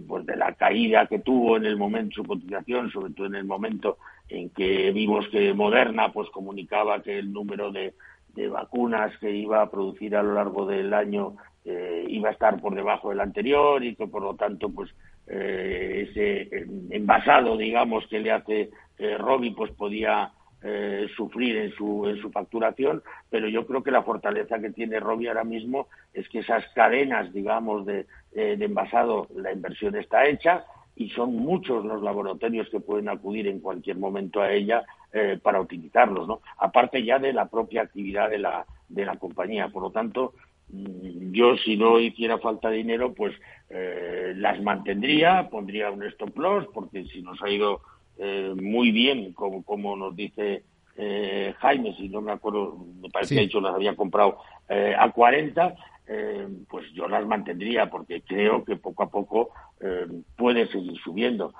pues 0.09 0.25
de 0.25 0.37
la 0.37 0.55
caída 0.55 1.07
que 1.07 1.19
tuvo 1.19 1.59
en 1.59 1.67
el 1.67 1.77
momento 1.77 2.15
su 2.15 2.25
cotización, 2.25 2.91
sobre 2.91 3.13
todo 3.13 3.27
en 3.27 3.35
el 3.35 3.45
momento 3.45 3.99
en 4.31 4.49
que 4.49 4.91
vimos 4.91 5.29
que 5.29 5.53
Moderna 5.53 6.11
pues 6.15 6.31
comunicaba 6.31 7.03
que 7.03 7.19
el 7.19 7.31
número 7.31 7.71
de, 7.71 7.93
de 8.35 8.49
vacunas 8.49 9.17
que 9.19 9.31
iba 9.31 9.63
a 9.63 9.71
producir 9.71 10.17
a 10.17 10.23
lo 10.23 10.35
largo 10.35 10.67
del 10.67 10.93
año 10.93 11.37
eh, 11.65 12.05
iba 12.09 12.29
a 12.29 12.33
estar 12.33 12.61
por 12.61 12.75
debajo 12.75 13.11
del 13.11 13.21
anterior 13.21 13.83
y 13.83 13.95
que 13.95 14.07
por 14.07 14.23
lo 14.23 14.35
tanto 14.35 14.69
pues 14.69 14.91
eh, 15.27 16.09
ese 16.11 16.67
envasado 16.91 17.57
digamos 17.57 18.07
que 18.09 18.21
le 18.21 18.33
hace 18.33 18.71
eh, 18.99 19.17
Robbie 19.19 19.55
pues 19.55 19.73
podía 19.73 20.33
eh, 20.63 21.07
sufrir 21.17 21.57
en 21.57 21.73
su 21.73 22.07
en 22.09 22.21
su 22.21 22.31
facturación 22.31 23.03
pero 23.29 23.49
yo 23.49 23.67
creo 23.67 23.83
que 23.83 23.91
la 23.91 24.03
fortaleza 24.03 24.59
que 24.59 24.71
tiene 24.71 25.01
Robbie 25.01 25.29
ahora 25.29 25.45
mismo 25.45 25.89
es 26.13 26.29
que 26.29 26.41
esas 26.41 26.65
cadenas 26.75 27.33
digamos 27.33 27.85
de, 27.87 28.07
de 28.33 28.65
envasado 28.65 29.29
la 29.35 29.53
inversión 29.53 29.95
está 29.97 30.27
hecha 30.27 30.65
y 30.97 31.11
son 31.11 31.35
muchos 31.35 31.85
los 31.85 32.03
laboratorios 32.03 32.69
que 32.71 32.81
pueden 32.81 33.09
acudir 33.09 33.49
en 33.49 33.61
cualquier 33.61 33.99
momento 33.99 34.41
a 34.41 34.53
ella 34.53 34.85
eh, 35.13 35.39
para 35.43 35.61
utilizarlos, 35.61 36.29
¿no? 36.29 36.41
Aparte 36.59 37.05
ya 37.05 37.19
de 37.19 37.33
la 37.33 37.47
propia 37.47 37.83
actividad 37.83 38.31
de 38.31 38.39
la, 38.39 38.65
de 38.89 39.05
la 39.05 39.17
compañía. 39.17 39.69
Por 39.69 39.83
lo 39.83 39.91
tanto, 39.91 40.35
Mm, 40.69 41.33
yo 41.33 41.57
si 41.59 41.77
no 41.77 42.01
hiciera 42.01 42.39
falta 42.39 42.71
dinero, 42.71 43.13
pues 43.15 43.35
eh, 43.71 44.33
las 44.37 44.61
mantendría, 44.63 45.49
pondría 45.51 45.91
un 45.91 46.03
stop 46.05 46.37
loss, 46.39 46.67
porque 46.73 47.05
si 47.05 47.23
nos 47.23 47.41
ha 47.43 47.51
ido 47.51 47.81
eh, 48.19 48.55
muy 48.55 48.91
bien, 48.91 49.33
como, 49.33 49.65
como 49.65 49.97
nos 49.97 50.15
dice 50.15 50.65
eh, 50.97 51.55
Jaime, 51.59 51.95
si 51.97 52.09
no 52.09 52.21
me 52.21 52.33
acuerdo, 52.33 52.87
me 53.01 53.11
parece 53.11 53.35
que 53.35 53.41
ha 53.41 53.45
dicho 53.45 53.61
las 53.61 53.75
había 53.75 53.97
comprado 53.97 54.39
eh, 54.69 54.95
a 54.97 55.11
40, 55.11 55.75
eh, 56.07 56.49
pues 56.69 56.91
yo 56.93 57.09
las 57.09 57.27
mantendría, 57.27 57.91
porque 57.91 58.23
creo 58.23 58.65
que 58.65 58.77
poco 58.77 59.03
a 59.03 59.11
poco 59.11 59.51
eh, 59.81 60.07
puede 60.37 60.67
seguir 60.69 60.99
subiendo. 60.99 61.53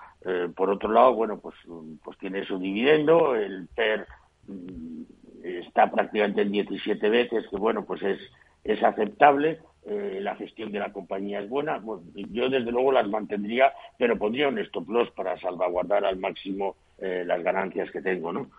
por 0.57 0.71
otro 0.71 0.91
lado, 0.91 1.15
bueno, 1.15 1.39
pues, 1.39 1.55
pues 2.03 2.17
tiene 2.19 2.45
su 2.47 2.59
dividendo, 2.59 3.35
el 3.35 3.69
PER 3.75 4.07
mm, 4.47 5.03
está 5.43 5.91
prácticamente 5.91 6.43
en 6.43 6.53
17 6.53 7.09
veces, 7.11 7.47
que 7.49 7.57
bueno, 7.57 7.85
pues 7.85 8.03
es 8.03 8.21
es 8.65 8.83
aceptable, 8.83 9.61
eh, 9.87 10.19
la 10.21 10.35
gestión 10.37 10.73
de 10.73 10.79
la 10.79 10.93
compañía 10.93 11.41
es 11.41 11.49
buena. 11.49 11.83
yo 12.31 12.49
desde 12.49 12.71
luego 12.71 12.93
las 12.93 13.09
mantendría, 13.09 13.73
pero 13.99 14.19
pondría 14.19 14.49
un 14.49 14.59
stop 14.59 14.89
loss 14.89 15.11
para 15.11 15.39
salvaguardar 15.41 16.05
al 16.05 16.19
máximo 16.19 16.77
eh, 16.99 17.25
las 17.27 17.43
ganancias 17.43 17.91
que 17.91 18.01
tengo, 18.01 18.33
¿no? 18.33 18.51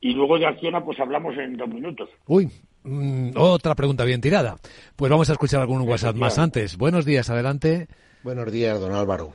Y 0.00 0.12
luego 0.12 0.38
de 0.38 0.46
Acciona, 0.46 0.84
pues 0.84 1.00
hablamos 1.00 1.36
en 1.38 1.56
dos 1.56 1.68
minutos. 1.68 2.10
Uy, 2.26 2.50
mm, 2.82 3.30
otra 3.36 3.74
pregunta 3.74 4.04
bien 4.04 4.20
tirada. 4.20 4.56
Pues 4.96 5.10
vamos 5.10 5.30
a 5.30 5.32
escuchar 5.32 5.62
algún 5.62 5.88
WhatsApp 5.88 6.16
más 6.16 6.38
antes. 6.38 6.76
Buenos 6.76 7.06
días, 7.06 7.30
adelante. 7.30 7.88
Buenos 8.22 8.52
días, 8.52 8.78
don 8.78 8.92
Álvaro. 8.92 9.32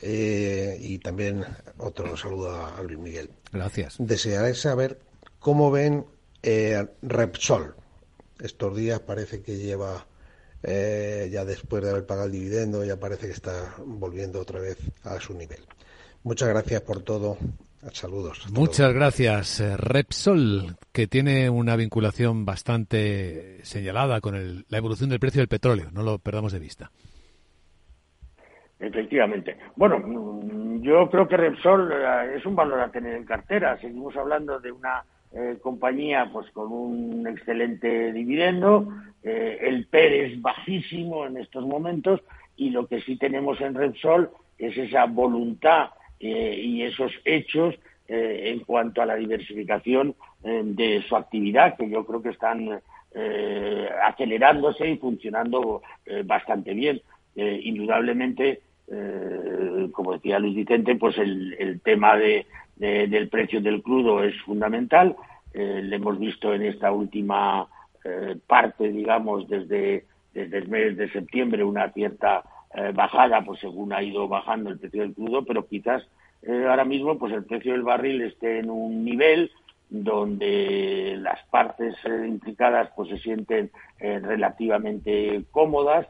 Eh, 0.00 0.76
y 0.80 0.98
también 0.98 1.42
otro 1.78 2.16
saludo 2.16 2.66
a 2.66 2.82
Luis 2.82 2.98
Miguel. 2.98 3.30
Gracias. 3.52 3.96
Desearé 3.98 4.54
saber 4.54 4.98
cómo 5.40 5.70
ven 5.70 6.04
Repsol 7.02 7.74
estos 8.40 8.76
días 8.76 9.00
parece 9.00 9.42
que 9.42 9.56
lleva, 9.56 10.06
eh, 10.66 11.28
ya 11.30 11.44
después 11.44 11.82
de 11.82 11.90
haber 11.90 12.06
pagado 12.06 12.26
el 12.26 12.32
dividendo, 12.32 12.84
ya 12.84 12.98
parece 12.98 13.26
que 13.26 13.32
está 13.32 13.74
volviendo 13.84 14.40
otra 14.40 14.60
vez 14.60 14.78
a 15.04 15.20
su 15.20 15.34
nivel. 15.34 15.60
Muchas 16.22 16.48
gracias 16.48 16.80
por 16.80 17.02
todo. 17.02 17.36
Saludos. 17.92 18.46
Muchas 18.50 18.94
gracias. 18.94 19.60
Eh, 19.60 19.76
Repsol, 19.76 20.76
que 20.90 21.06
tiene 21.06 21.50
una 21.50 21.76
vinculación 21.76 22.46
bastante 22.46 23.62
señalada 23.62 24.22
con 24.22 24.64
la 24.68 24.78
evolución 24.78 25.10
del 25.10 25.20
precio 25.20 25.42
del 25.42 25.48
petróleo, 25.48 25.90
no 25.92 26.02
lo 26.02 26.18
perdamos 26.18 26.52
de 26.52 26.60
vista. 26.60 26.90
Efectivamente. 28.78 29.56
Bueno, 29.76 29.98
mm, 29.98 30.82
yo 30.82 31.08
creo 31.10 31.28
que 31.28 31.36
Repsol 31.36 31.92
eh, 31.92 32.36
es 32.36 32.46
un 32.46 32.56
valor 32.56 32.80
a 32.80 32.90
tener 32.90 33.14
en 33.16 33.24
cartera. 33.24 33.78
Seguimos 33.80 34.16
hablando 34.16 34.58
de 34.58 34.72
una 34.72 35.04
eh, 35.36 35.58
compañía 35.60 36.30
pues 36.32 36.48
con 36.52 36.70
un 36.70 37.26
excelente 37.26 38.12
dividendo, 38.12 38.88
eh, 39.24 39.58
el 39.62 39.86
PER 39.86 40.12
es 40.12 40.40
bajísimo 40.40 41.26
en 41.26 41.38
estos 41.38 41.66
momentos 41.66 42.20
y 42.56 42.70
lo 42.70 42.86
que 42.86 43.00
sí 43.00 43.16
tenemos 43.16 43.60
en 43.60 43.74
Repsol 43.74 44.30
es 44.58 44.78
esa 44.78 45.06
voluntad 45.06 45.88
eh, 46.20 46.60
y 46.62 46.82
esos 46.82 47.10
hechos 47.24 47.74
en 48.06 48.60
cuanto 48.60 49.00
a 49.00 49.06
la 49.06 49.14
diversificación 49.16 50.14
de 50.42 51.02
su 51.08 51.16
actividad, 51.16 51.74
que 51.74 51.88
yo 51.88 52.04
creo 52.04 52.20
que 52.20 52.28
están 52.28 52.82
acelerándose 54.06 54.86
y 54.86 54.98
funcionando 54.98 55.80
bastante 56.26 56.74
bien. 56.74 57.00
indudablemente, 57.34 58.60
como 59.92 60.12
decía 60.12 60.38
Luis 60.38 60.54
Vicente, 60.54 60.96
pues 60.96 61.16
el, 61.16 61.56
el 61.58 61.80
tema 61.80 62.18
de, 62.18 62.44
del 62.76 63.28
precio 63.28 63.60
del 63.60 63.82
crudo 63.82 64.22
es 64.24 64.40
fundamental. 64.42 65.16
le 65.54 65.96
hemos 65.96 66.18
visto 66.18 66.52
en 66.52 66.62
esta 66.62 66.90
última 66.92 67.68
parte, 68.46 68.88
digamos, 68.88 69.48
desde, 69.48 70.04
desde 70.32 70.58
el 70.58 70.68
mes 70.68 70.96
de 70.96 71.08
septiembre, 71.10 71.64
una 71.64 71.90
cierta 71.92 72.42
bajada, 72.92 73.42
pues 73.42 73.60
según 73.60 73.92
ha 73.92 74.02
ido 74.02 74.26
bajando 74.26 74.70
el 74.70 74.78
precio 74.78 75.02
del 75.02 75.14
crudo, 75.14 75.44
pero 75.44 75.66
quizás 75.66 76.02
ahora 76.68 76.84
mismo 76.84 77.18
pues 77.18 77.32
el 77.32 77.44
precio 77.44 77.72
del 77.72 77.82
barril 77.82 78.22
esté 78.22 78.58
en 78.58 78.70
un 78.70 79.04
nivel 79.04 79.50
donde 79.90 81.16
las 81.20 81.40
partes 81.50 81.94
eh, 82.04 82.26
implicadas 82.26 82.90
pues 82.96 83.08
se 83.10 83.18
sienten 83.18 83.70
eh, 84.00 84.18
relativamente 84.18 85.44
cómodas. 85.50 86.06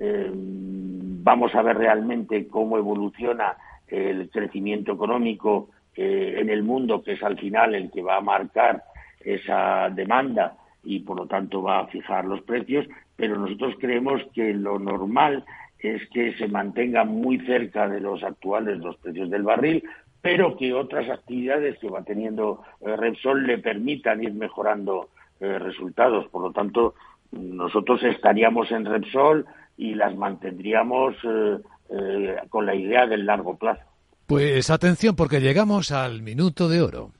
Eh, 0.00 0.30
vamos 0.32 1.54
a 1.54 1.62
ver 1.62 1.78
realmente 1.78 2.48
cómo 2.48 2.78
evoluciona 2.78 3.56
el 3.86 4.28
crecimiento 4.30 4.92
económico 4.92 5.70
en 6.00 6.48
el 6.48 6.62
mundo, 6.62 7.02
que 7.02 7.12
es 7.12 7.22
al 7.22 7.36
final 7.36 7.74
el 7.74 7.90
que 7.90 8.02
va 8.02 8.16
a 8.16 8.20
marcar 8.20 8.84
esa 9.20 9.90
demanda 9.90 10.56
y 10.84 11.00
por 11.00 11.16
lo 11.16 11.26
tanto 11.26 11.62
va 11.62 11.80
a 11.80 11.86
fijar 11.88 12.24
los 12.24 12.40
precios, 12.42 12.86
pero 13.16 13.36
nosotros 13.36 13.74
creemos 13.80 14.22
que 14.32 14.54
lo 14.54 14.78
normal 14.78 15.44
es 15.78 16.08
que 16.10 16.34
se 16.34 16.48
mantenga 16.48 17.04
muy 17.04 17.38
cerca 17.40 17.88
de 17.88 18.00
los 18.00 18.22
actuales 18.22 18.78
los 18.78 18.96
precios 18.96 19.30
del 19.30 19.42
barril, 19.42 19.82
pero 20.20 20.56
que 20.56 20.74
otras 20.74 21.08
actividades 21.08 21.78
que 21.78 21.88
va 21.88 22.02
teniendo 22.02 22.62
eh, 22.80 22.96
Repsol 22.96 23.46
le 23.46 23.58
permitan 23.58 24.22
ir 24.22 24.34
mejorando 24.34 25.10
eh, 25.40 25.58
resultados. 25.58 26.26
Por 26.28 26.42
lo 26.42 26.52
tanto, 26.52 26.94
nosotros 27.30 28.02
estaríamos 28.02 28.70
en 28.72 28.84
Repsol 28.84 29.46
y 29.76 29.94
las 29.94 30.16
mantendríamos 30.16 31.14
eh, 31.24 32.36
con 32.50 32.66
la 32.66 32.74
idea 32.74 33.06
del 33.06 33.26
largo 33.26 33.56
plazo. 33.56 33.87
Pues 34.28 34.68
atención 34.68 35.16
porque 35.16 35.40
llegamos 35.40 35.90
al 35.90 36.20
minuto 36.20 36.68
de 36.68 36.82
oro. 36.82 37.12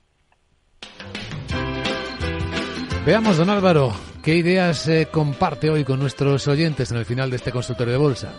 Veamos, 3.07 3.39
don 3.39 3.49
Álvaro, 3.49 3.93
qué 4.23 4.37
ideas 4.37 4.87
comparte 5.11 5.71
hoy 5.71 5.85
con 5.85 6.01
nuestros 6.01 6.47
oyentes 6.49 6.93
en 6.93 6.99
el 6.99 7.07
final 7.07 7.31
de 7.31 7.37
este 7.37 7.51
consultorio 7.51 7.95
de 7.95 7.99
bolsa. 7.99 8.35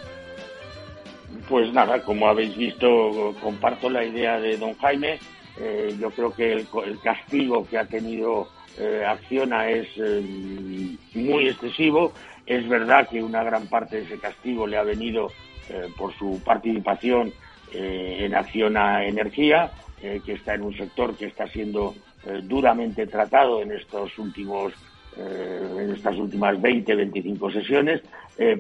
Pues 1.50 1.74
nada, 1.74 2.04
como 2.04 2.28
habéis 2.28 2.56
visto, 2.56 3.34
comparto 3.42 3.90
la 3.90 4.06
idea 4.06 4.40
de 4.40 4.56
don 4.58 4.78
Jaime. 4.78 5.18
Eh, 5.60 5.96
yo 6.00 6.12
creo 6.12 6.32
que 6.32 6.54
el, 6.54 6.68
castigo 7.04 7.68
que 7.68 7.80
ha 7.80 7.86
tenido 7.86 8.50
eh, 8.78 9.04
Acciona 9.04 9.68
es 9.68 9.88
eh, 9.98 10.96
muy 11.16 11.48
excesivo. 11.48 12.14
Es 12.46 12.70
verdad 12.70 13.10
que 13.10 13.24
una 13.24 13.44
gran 13.44 13.66
parte 13.66 13.96
de 13.96 14.04
ese 14.04 14.20
castigo 14.20 14.68
le 14.68 14.78
ha 14.78 14.84
venido 14.84 15.32
por 15.98 16.12
su 16.18 16.42
participación 16.44 17.32
en 17.74 18.36
Acciona 18.36 19.06
Energía, 19.06 19.72
que 20.00 20.34
está 20.34 20.56
en 20.56 20.64
un 20.64 20.76
sector 20.76 21.16
que 21.16 21.26
está 21.26 21.48
siendo 21.48 21.96
duramente 22.44 23.06
tratado 23.08 23.62
en 23.62 23.72
estos 23.72 24.18
últimos 24.18 24.74
en 25.18 25.92
estas 25.92 26.16
últimas 26.16 26.62
20, 26.62 26.96
25 26.96 27.52
sesiones, 27.52 28.02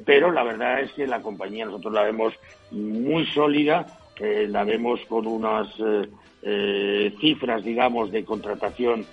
pero 0.06 0.32
la 0.32 0.44
verdad 0.44 0.82
es 0.82 0.92
que 0.92 1.08
la 1.08 1.22
compañía 1.22 1.66
nosotros 1.66 1.94
la 1.94 2.04
vemos 2.04 2.34
muy 2.72 3.26
sólida, 3.28 3.86
eh, 4.20 4.48
la 4.50 4.66
vemos 4.66 5.00
con 5.08 5.26
unas 5.26 5.68
eh, 5.80 6.10
eh, 6.44 7.16
cifras, 7.22 7.64
digamos, 7.64 8.12
de 8.12 8.26
contratación 8.26 9.06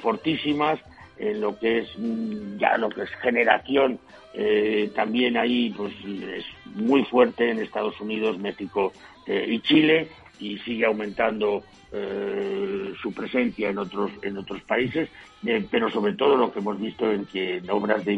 fortísimas, 0.00 0.78
en 1.18 1.40
lo 1.40 1.58
que 1.58 1.78
es 1.78 1.88
mm, 1.98 2.56
ya 2.56 2.78
lo 2.78 2.88
que 2.88 3.02
es 3.02 3.10
generación, 3.20 3.98
también 4.94 5.36
ahí 5.36 5.74
pues 5.76 5.92
es 6.04 6.44
muy 6.76 7.02
fuerte 7.04 7.50
en 7.50 7.58
Estados 7.58 8.00
Unidos, 8.00 8.38
México 8.38 8.92
y 9.26 9.60
Chile, 9.60 10.08
y 10.38 10.58
sigue 10.58 10.84
aumentando 10.84 11.64
su 13.00 13.12
presencia 13.14 13.70
en 13.70 13.78
otros 13.78 14.10
en 14.22 14.36
otros 14.36 14.60
países, 14.62 15.08
pero 15.70 15.90
sobre 15.90 16.14
todo 16.14 16.36
lo 16.36 16.52
que 16.52 16.58
hemos 16.58 16.80
visto 16.80 17.10
en 17.10 17.24
que 17.24 17.56
en 17.58 17.70
obras 17.70 18.04
de 18.04 18.14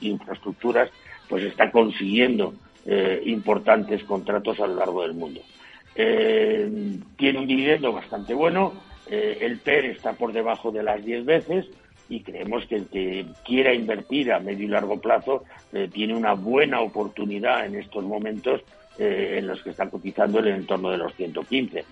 infraestructuras 0.00 0.90
pues 1.28 1.44
está 1.44 1.70
consiguiendo 1.70 2.54
eh, 2.86 3.22
importantes 3.26 4.02
contratos 4.04 4.58
a 4.60 4.66
lo 4.66 4.76
largo 4.76 5.02
del 5.02 5.12
mundo. 5.12 5.42
Eh, 5.94 6.98
tiene 7.16 7.38
un 7.38 7.46
dividendo 7.46 7.92
bastante 7.92 8.32
bueno, 8.32 8.72
eh, 9.10 9.38
el 9.42 9.58
PER 9.58 9.86
está 9.86 10.14
por 10.14 10.32
debajo 10.32 10.70
de 10.70 10.82
las 10.82 11.04
10 11.04 11.26
veces 11.26 11.66
y 12.08 12.20
creemos 12.20 12.64
que 12.66 12.76
el 12.76 12.86
que 12.86 13.26
quiera 13.44 13.74
invertir 13.74 14.32
a 14.32 14.40
medio 14.40 14.64
y 14.64 14.68
largo 14.68 14.98
plazo 14.98 15.44
tiene 15.92 16.14
una 16.14 16.32
buena 16.32 16.80
oportunidad 16.80 17.66
en 17.66 17.74
estos 17.74 18.02
momentos 18.04 18.62
en 18.98 19.46
los 19.46 19.62
que 19.62 19.70
está 19.70 19.88
cotizando 19.88 20.40
en 20.40 20.46
el 20.46 20.54
entorno 20.56 20.90
de 20.90 20.98
los 20.98 21.14
115. 21.14 21.84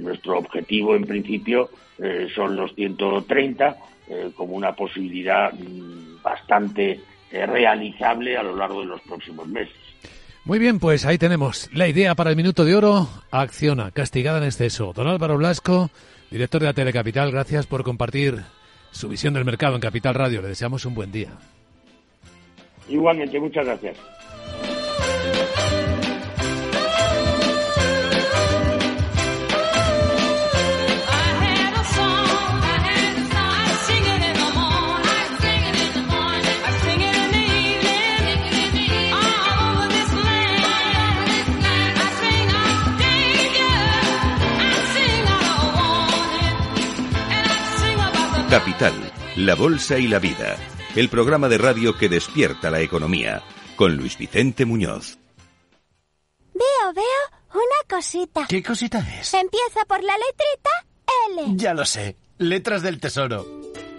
nuestro 0.00 0.38
objetivo, 0.38 0.94
en 0.94 1.04
principio, 1.04 1.70
son 2.34 2.56
los 2.56 2.74
130, 2.74 3.76
como 4.36 4.54
una 4.54 4.74
posibilidad 4.74 5.52
mm, 5.52 6.22
bastante 6.22 7.00
realizable 7.30 8.36
a 8.36 8.42
lo 8.42 8.54
largo 8.54 8.80
de 8.80 8.86
los 8.86 9.00
próximos 9.00 9.48
meses. 9.48 9.82
Muy 10.44 10.58
bien, 10.58 10.80
pues 10.80 11.06
ahí 11.06 11.18
tenemos 11.18 11.70
la 11.72 11.86
idea 11.86 12.16
para 12.16 12.30
el 12.30 12.36
minuto 12.36 12.64
de 12.64 12.74
oro. 12.74 13.08
Acciona, 13.30 13.92
castigada 13.92 14.38
en 14.38 14.44
exceso. 14.44 14.92
Don 14.92 15.06
Álvaro 15.06 15.36
Blasco, 15.38 15.90
director 16.32 16.60
de 16.60 16.66
la 16.66 16.72
Telecapital, 16.72 17.30
gracias 17.30 17.68
por 17.68 17.84
compartir 17.84 18.42
su 18.90 19.08
visión 19.08 19.34
del 19.34 19.44
mercado 19.44 19.76
en 19.76 19.80
Capital 19.80 20.14
Radio. 20.14 20.42
Le 20.42 20.48
deseamos 20.48 20.84
un 20.84 20.94
buen 20.94 21.12
día. 21.12 21.28
Igualmente, 22.88 23.38
muchas 23.38 23.64
gracias. 23.64 23.96
Capital, 48.52 48.92
la 49.36 49.54
Bolsa 49.54 49.98
y 49.98 50.08
la 50.08 50.18
Vida, 50.18 50.58
el 50.94 51.08
programa 51.08 51.48
de 51.48 51.56
radio 51.56 51.96
que 51.96 52.10
despierta 52.10 52.70
la 52.70 52.82
economía, 52.82 53.42
con 53.76 53.96
Luis 53.96 54.18
Vicente 54.18 54.66
Muñoz. 54.66 55.16
Veo, 56.52 56.92
veo 56.94 57.40
una 57.54 57.88
cosita. 57.88 58.44
¿Qué 58.46 58.62
cosita 58.62 58.98
es? 59.18 59.32
Empieza 59.32 59.86
por 59.88 60.04
la 60.04 60.12
letrita 60.18 60.70
L. 61.30 61.56
Ya 61.56 61.72
lo 61.72 61.86
sé, 61.86 62.18
letras 62.36 62.82
del 62.82 63.00
tesoro. 63.00 63.46